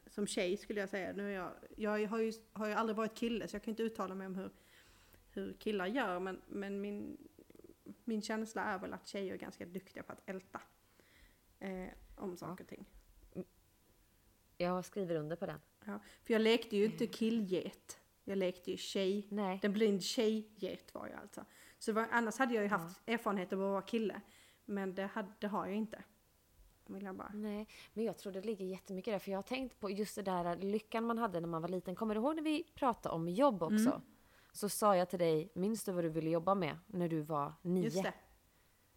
[0.09, 1.13] som tjej skulle jag säga.
[1.13, 3.83] Nu är jag, jag har, ju, har ju aldrig varit kille så jag kan inte
[3.83, 4.49] uttala mig om hur,
[5.29, 6.19] hur killar gör.
[6.19, 7.17] Men, men min,
[8.03, 10.61] min känsla är väl att tjejer är ganska duktiga på att älta.
[11.59, 12.85] Eh, om saker och ting.
[14.57, 15.59] Jag skriver under på den.
[15.85, 17.99] Ja, för jag lekte ju inte killget.
[18.23, 19.27] Jag lekte ju tjej.
[19.29, 19.59] Nej.
[19.61, 21.45] Den blind tjejget var jag alltså.
[21.79, 24.21] Så var, annars hade jag ju haft erfarenhet av att vara kille.
[24.65, 26.03] Men det, hade, det har jag inte.
[26.89, 27.31] Vill jag bara.
[27.33, 29.19] Nej, men jag tror det ligger jättemycket där.
[29.19, 31.95] För jag har tänkt på just det där lyckan man hade när man var liten.
[31.95, 33.89] Kommer du ihåg när vi pratade om jobb också?
[33.89, 34.01] Mm.
[34.51, 37.53] Så sa jag till dig, minns du vad du ville jobba med när du var
[37.61, 37.83] nio?
[37.83, 38.13] Just det.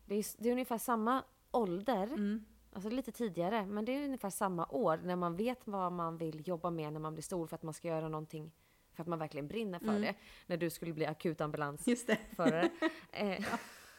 [0.04, 2.44] Det är, det är ungefär samma ålder, Mm.
[2.72, 6.48] alltså lite tidigare, men det är ungefär samma år när man vet vad man vill
[6.48, 8.52] jobba med när man blir stor för att man ska göra någonting
[8.92, 10.02] för att man verkligen brinner för Mm.
[10.02, 10.14] det.
[10.46, 11.90] När du skulle bli akutambulansförare.
[11.90, 12.18] Just det.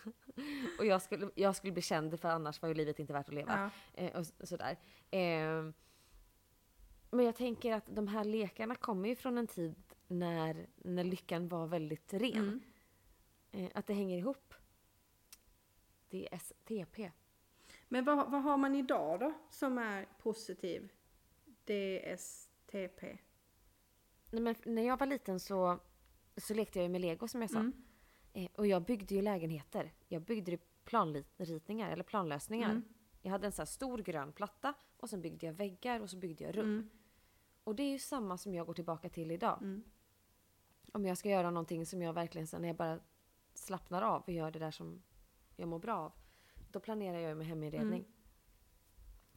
[0.80, 3.36] och jag skulle, jag skulle bli känd för annars var ju livet inte värt att
[3.36, 3.72] leva.
[3.96, 4.04] Ja.
[4.04, 4.78] Eh, och sådär.
[5.12, 5.72] Eh,
[7.12, 9.76] men jag tänker att de här lekarna kommer ju från en tid
[10.08, 12.36] när, när lyckan var väldigt ren.
[12.36, 12.62] Mm.
[13.52, 14.54] Eh, att det hänger ihop.
[16.10, 17.12] DSTP.
[17.88, 20.92] Men vad, vad har man idag då som är positiv
[21.66, 23.18] DSTP?
[24.30, 25.80] Nej, men när jag var liten så,
[26.38, 27.60] så lekte jag ju med lego som jag sa.
[27.60, 27.74] Mm.
[28.34, 29.94] Eh, och jag byggde ju lägenheter.
[30.08, 32.70] Jag byggde planritningar eller planlösningar.
[32.70, 32.84] Mm.
[33.22, 36.18] Jag hade en sån här stor grön platta och sen byggde jag väggar och så
[36.18, 36.66] byggde jag rum.
[36.66, 36.90] Mm.
[37.64, 39.58] Och det är ju samma som jag går tillbaka till idag.
[39.62, 39.84] Mm.
[40.92, 43.00] Om jag ska göra någonting som jag verkligen sen när jag bara
[43.54, 45.04] slappnar av och gör det där som
[45.56, 46.12] jag mår bra av.
[46.72, 48.00] Då planerar jag ju med heminredning.
[48.00, 48.12] Mm.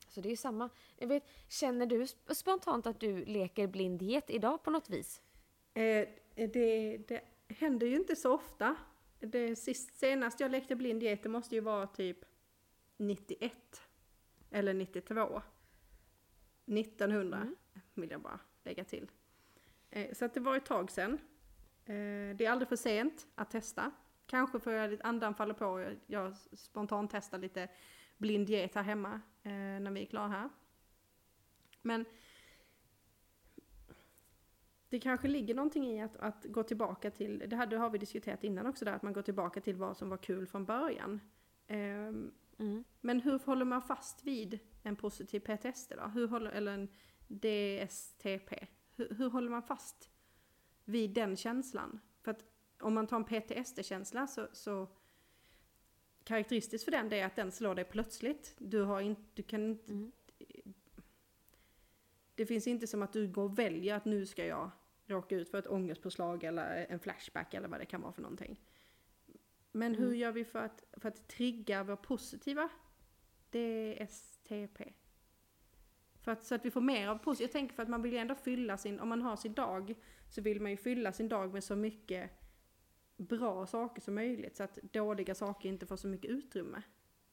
[0.08, 0.70] Så det är ju samma.
[0.96, 5.22] Jag vet, känner du sp- spontant att du leker blind idag på något vis?
[5.74, 8.76] Eh, det, det händer ju inte så ofta.
[9.20, 12.18] Det sist, senast jag lekte blind get det måste ju vara typ
[12.96, 13.82] 91.
[14.50, 15.42] Eller 92.
[16.66, 17.54] 1900 Mm.
[17.94, 19.10] vill jag bara lägga till.
[19.90, 21.12] Eh, så att det var ett tag sedan.
[21.84, 23.90] Eh, det är aldrig för sent att testa.
[24.26, 25.80] Kanske får jag lite andan faller på.
[25.80, 27.68] Jag, jag spontant testar lite
[28.16, 30.48] blind get här hemma eh, när vi är klara här.
[31.82, 32.04] Men
[34.94, 37.98] det kanske ligger någonting i att, att gå tillbaka till, det här det har vi
[37.98, 41.20] diskuterat innan också där, att man går tillbaka till vad som var kul från början.
[41.66, 42.84] Ehm, Mm.
[43.00, 46.06] men hur håller man fast vid en positiv PTSD då?
[46.06, 46.88] Hur håller, eller en
[47.28, 48.66] DSTP?
[48.96, 50.10] Hur, hur håller man fast
[50.84, 52.00] vid den känslan?
[52.22, 52.44] För att
[52.80, 54.88] om man tar en PTSD-känsla så, så
[56.24, 58.54] karaktäristiskt för den det är att den slår dig plötsligt.
[58.58, 60.12] Du har inte, du kan inte, Mm.
[62.34, 64.70] det finns inte som att du går och väljer att nu ska jag
[65.06, 68.60] råka ut för ett ångestpåslag eller en flashback eller vad det kan vara för någonting.
[69.72, 70.18] Men hur Mm.
[70.18, 72.68] gör vi för att, för att trigga vår positiva
[73.50, 74.92] DSTP?
[76.20, 77.48] För att, så att vi får mer av positivt.
[77.48, 79.94] Jag tänker för att man vill ju ändå fylla sin, om man har sin dag,
[80.30, 82.30] så vill man ju fylla sin dag med så mycket
[83.16, 84.56] bra saker som möjligt.
[84.56, 86.82] Så att dåliga saker inte får så mycket utrymme.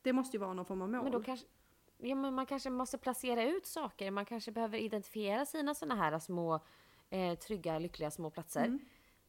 [0.02, 1.04] Det måste ju vara någon form av mål.
[1.04, 1.48] Men då kanske,
[1.98, 4.12] ja, men man kanske måste placera ut saker.
[4.12, 6.60] Man kanske behöver identifiera sina såna här små
[7.12, 8.66] eh, trygga, lyckliga små platser.
[8.66, 8.80] Mm.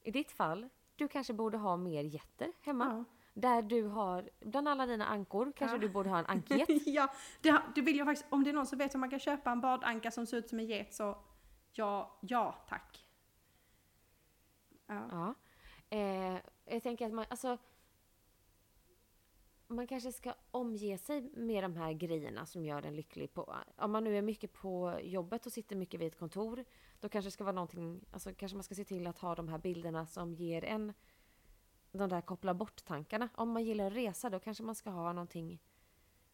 [0.02, 2.84] I ditt fall, du kanske borde ha mer getter hemma.
[2.84, 3.04] Ja.
[3.34, 5.80] Där du har, bland alla dina ankor, kanske Ja.
[5.80, 6.68] du borde ha en anket.
[6.86, 8.32] ja, det, det vill jag faktiskt.
[8.32, 10.48] Om det är någon som vet hur man kan köpa en badanka som ser ut
[10.48, 11.18] som en get så
[11.72, 13.04] ja, ja tack.
[14.86, 15.08] Ja.
[15.10, 15.34] Ja.
[15.96, 17.58] Eh, jag tänker att man, alltså,
[19.76, 23.34] man kanske ska omge sig med de här grejerna som gör en lycklig.
[23.34, 26.64] På, om man nu är mycket på jobbet och sitter mycket vid ett kontor,
[27.00, 29.48] då kanske det ska vara någonting, alltså kanske man ska se till att ha de
[29.48, 30.92] här bilderna som ger en
[31.92, 33.28] de där koppla bort-tankarna.
[33.34, 35.62] Om man gillar att resa då kanske man ska ha någonting,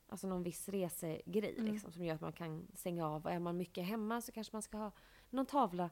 [0.09, 1.73] alltså någon viss resegrej Mm.
[1.73, 3.25] liksom, som gör att man kan stänga av.
[3.25, 4.93] Och är man mycket hemma så kanske man ska ha
[5.31, 5.91] någon tavla.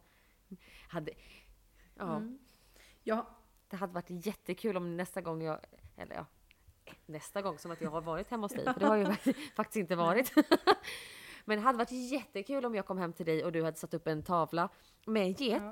[0.88, 1.12] Hade,
[1.94, 2.38] ja, Mm.
[3.02, 3.26] Ja,
[3.68, 5.60] det hade varit jättekul om nästa gång jag,
[5.96, 6.26] eller ja,
[7.08, 9.04] nästa gång som att jag har varit hemma hos dig, för det har ju
[9.56, 10.32] faktiskt inte varit.
[11.44, 13.94] Men det hade varit jättekul om jag kom hem till dig och du hade satt
[13.94, 14.68] upp en tavla
[15.06, 15.62] med en get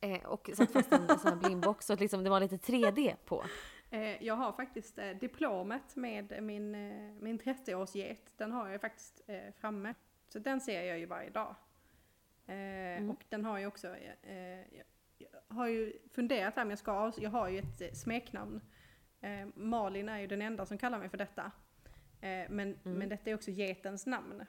[0.00, 0.08] Ja.
[0.08, 3.14] eh, och satt fast en sån här blindbox så att liksom det var lite 3D
[3.24, 3.44] på.
[3.90, 8.32] eh, jag har faktiskt eh, diplomet med min, eh, min 30-årsget.
[8.36, 9.94] Den har jag faktiskt eh, framme.
[10.28, 11.54] Så den ser jag ju varje dag.
[12.46, 14.64] Eh, Och den har ju också, jag,
[15.18, 18.60] jag har ju funderat här om jag ska jag har ju ett smeknamn.
[19.26, 21.50] Eh, Malin är ju den enda som kallar mig för detta.
[22.20, 24.44] Eh, men, men detta är också getens namn.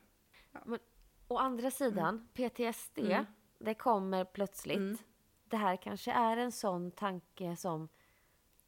[1.27, 3.25] Å andra sidan, PTSD, Mm.
[3.59, 4.77] det kommer plötsligt.
[4.77, 4.97] Mm.
[5.49, 7.89] Det här kanske är en sån tanke som,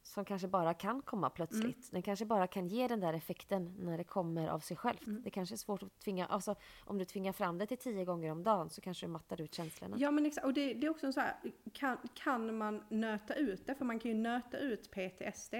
[0.02, 1.62] som kanske bara kan komma plötsligt.
[1.64, 1.90] Mm.
[1.90, 5.06] Den kanske bara kan ge den där effekten när det kommer av sig självt.
[5.06, 5.22] Mm.
[5.22, 6.54] Det kanske är svårt att tvinga, alltså
[6.84, 9.54] om du tvingar fram det till tio gånger om dagen så kanske du mattar ut
[9.54, 9.96] känslorna.
[9.98, 11.36] Ja men exakt, och det, det är också så här,
[11.72, 13.74] kan, kan man nöta ut det?
[13.74, 15.54] För man kan ju nöta ut PTSD.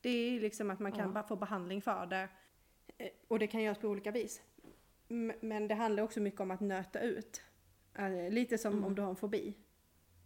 [0.00, 1.22] Det är liksom att man kan Ja.
[1.22, 2.28] få behandling för det.
[2.98, 4.42] Eh, Och det kan göras på olika vis.
[5.40, 7.42] Men det handlar också mycket om att nöta ut.
[7.94, 8.84] Eh, Lite som Mm.
[8.84, 9.54] om du har en fobi.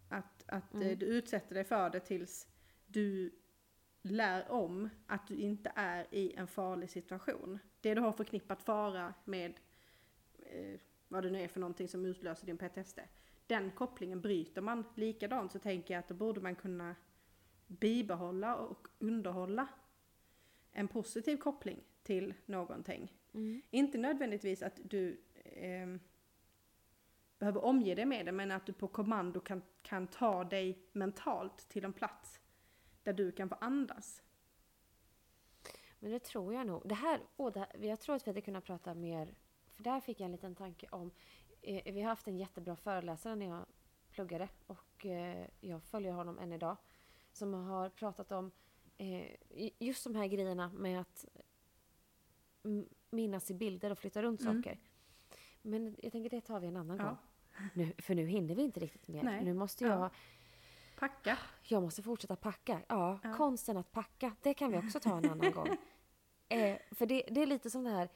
[0.09, 0.99] Att, att eh, Mm.
[0.99, 2.47] du utsätter dig för det tills
[2.87, 3.31] du
[4.01, 7.59] lär om att du inte är i en farlig situation.
[7.81, 9.53] Det du har förknippat fara med
[10.39, 12.99] eh, vad det nu är för någonting som utlöser din PTSD.
[13.47, 14.83] Den kopplingen bryter man.
[14.95, 16.95] Likadant så tänker jag att då borde man kunna
[17.67, 19.67] bibehålla och underhålla
[20.71, 23.13] en positiv koppling till någonting.
[23.33, 23.61] Mm.
[23.69, 25.99] Inte nödvändigtvis att du ehm,
[27.39, 31.69] behöver omge dig med det, men att du på kommando kan, kan ta dig mentalt
[31.69, 32.39] till en plats
[33.03, 34.21] där du kan få andas.
[35.99, 36.81] Men det tror jag nog.
[36.85, 39.35] Det här, åh, det här, jag tror att vi hade kunnat prata mer,
[39.73, 41.11] för där fick jag en liten tanke om,
[41.61, 43.65] eh, vi har haft en jättebra föreläsare när jag
[44.11, 46.77] pluggade och eh, jag följer honom än idag,
[47.35, 48.51] som har pratat om
[48.97, 49.25] eh,
[49.79, 51.25] just de här grejerna med att
[53.09, 54.63] minnas i bilder och flytta runt Mm.
[54.63, 54.79] saker.
[55.61, 57.03] Men jag tänker det tar vi en annan Ja.
[57.03, 57.17] gång.
[57.73, 59.23] Nu, för nu hinner vi inte riktigt mer.
[59.23, 59.43] Nej.
[59.43, 59.89] Nu måste Ja.
[59.99, 60.09] jag,
[60.99, 61.37] Packa.
[61.63, 62.81] jag måste fortsätta packa.
[62.87, 63.33] Ja, Ja.
[63.33, 65.67] konsten att packa, det kan vi också ta en annan gång.
[66.49, 68.09] Eh, för det, det är lite som det här,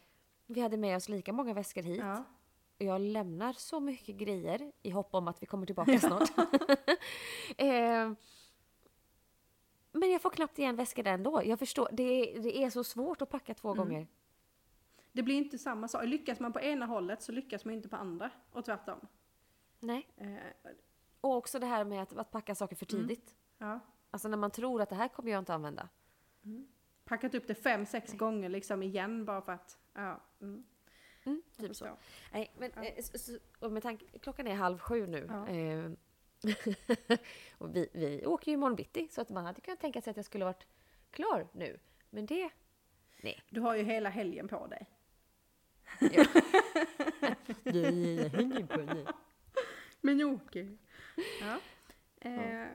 [0.46, 1.98] vi hade med oss lika många väskor hit.
[2.00, 2.24] Ja.
[2.80, 6.30] Och jag lämnar så mycket grejer i hopp om att vi kommer tillbaka snart.
[7.58, 8.12] eh,
[9.92, 11.42] men jag får knappt igen där ändå.
[11.46, 13.78] Jag förstår, det är, det är så svårt att packa två Mm.
[13.78, 14.08] gånger.
[15.12, 16.06] Det blir inte samma sak.
[16.06, 18.32] Lyckas man på ena hållet så lyckas man inte på andra.
[18.52, 19.08] Och tvärtom.
[19.80, 20.08] Nej.
[20.18, 20.72] Eh,
[21.22, 23.08] Och också det här med att, att packa saker för Mm.
[23.08, 23.36] tidigt.
[23.58, 23.80] ja.
[24.12, 25.90] Alltså när man tror att det här kommer jag inte använda.
[27.06, 30.22] Packat upp det fem, sex gånger liksom igen bara för att, ja.
[30.42, 30.64] Mm.
[31.24, 31.86] Mm, typ så.
[32.34, 32.84] Nej, men Ja.
[32.84, 35.26] eh, s- s- och med tanke, klockan är halv sju nu.
[35.30, 35.48] Ja.
[35.48, 35.92] Eh,
[37.58, 40.18] och vi, vi åker ju imorgon bitti, så att man hade kunnat tänka sig att
[40.18, 40.68] jag skulle varit
[41.12, 41.80] klar nu.
[42.10, 42.50] Men det...
[43.22, 43.42] Nej.
[43.50, 44.86] Du har ju hela helgen på dig.
[46.00, 46.18] Det
[48.36, 49.06] hänger på nu.
[50.02, 50.78] Men okej.
[51.42, 51.60] Ja.
[52.22, 52.68] Eh,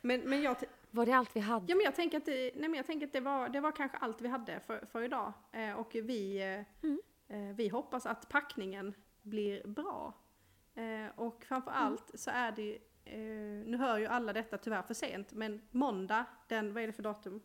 [0.00, 0.56] men, men jag,
[0.90, 1.66] Var det allt vi hade?
[1.68, 3.72] ja, men jag tänker att, det, nej, men jag tänker att det, var, det var
[3.72, 5.32] kanske allt vi hade för, för idag.
[5.52, 7.00] Eh, och vi, eh, Mm.
[7.28, 10.14] eh, vi hoppas att packningen blir bra.
[10.74, 13.18] Eh, och framför allt så är det eh,
[13.66, 17.02] nu hör ju alla detta tyvärr för sent, men måndag, den, vad är det för
[17.02, 17.42] datum?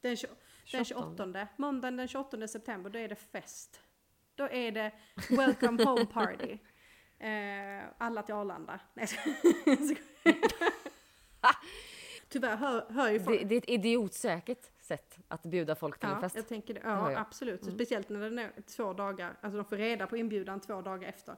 [0.00, 0.36] Den, tjo-
[0.72, 1.46] den 28.
[1.56, 3.80] Måndagen den 28 september, då är det fest.
[4.34, 4.92] Då är det
[5.30, 6.58] welcome home party.
[7.22, 8.80] Eh, alla till Arlanda.
[8.94, 9.08] Nej.
[12.28, 13.38] Tyvärr hör, hör ju folk.
[13.40, 16.36] Det, det är ett idiotsäkert sätt att bjuda folk till en Ja, fest.
[16.36, 16.80] jag tänker det.
[16.80, 17.20] Det Ja, jag.
[17.20, 17.62] absolut.
[17.62, 17.74] Mm.
[17.74, 21.36] Speciellt när den är två dagar, alltså de får reda på inbjudan två dagar efter.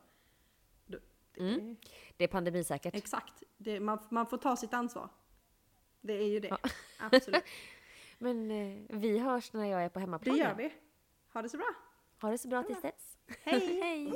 [1.35, 1.77] Det- Mm.
[2.17, 2.95] Det är pandemisäkert.
[2.95, 3.43] Exakt.
[3.59, 5.09] Det, man, man får ta sitt ansvar.
[6.01, 6.49] Det är ju det.
[6.49, 6.59] Ja.
[7.13, 7.45] Absolut.
[8.19, 10.37] Men eh, vi hörs när jag är på Det hemmaplan.
[10.37, 10.57] gör igen.
[10.57, 10.73] vi.
[11.33, 11.67] Ha det så bra.
[12.21, 13.17] Ha det så bra tills dess.
[13.45, 13.81] Hej!
[13.83, 14.13] Hej!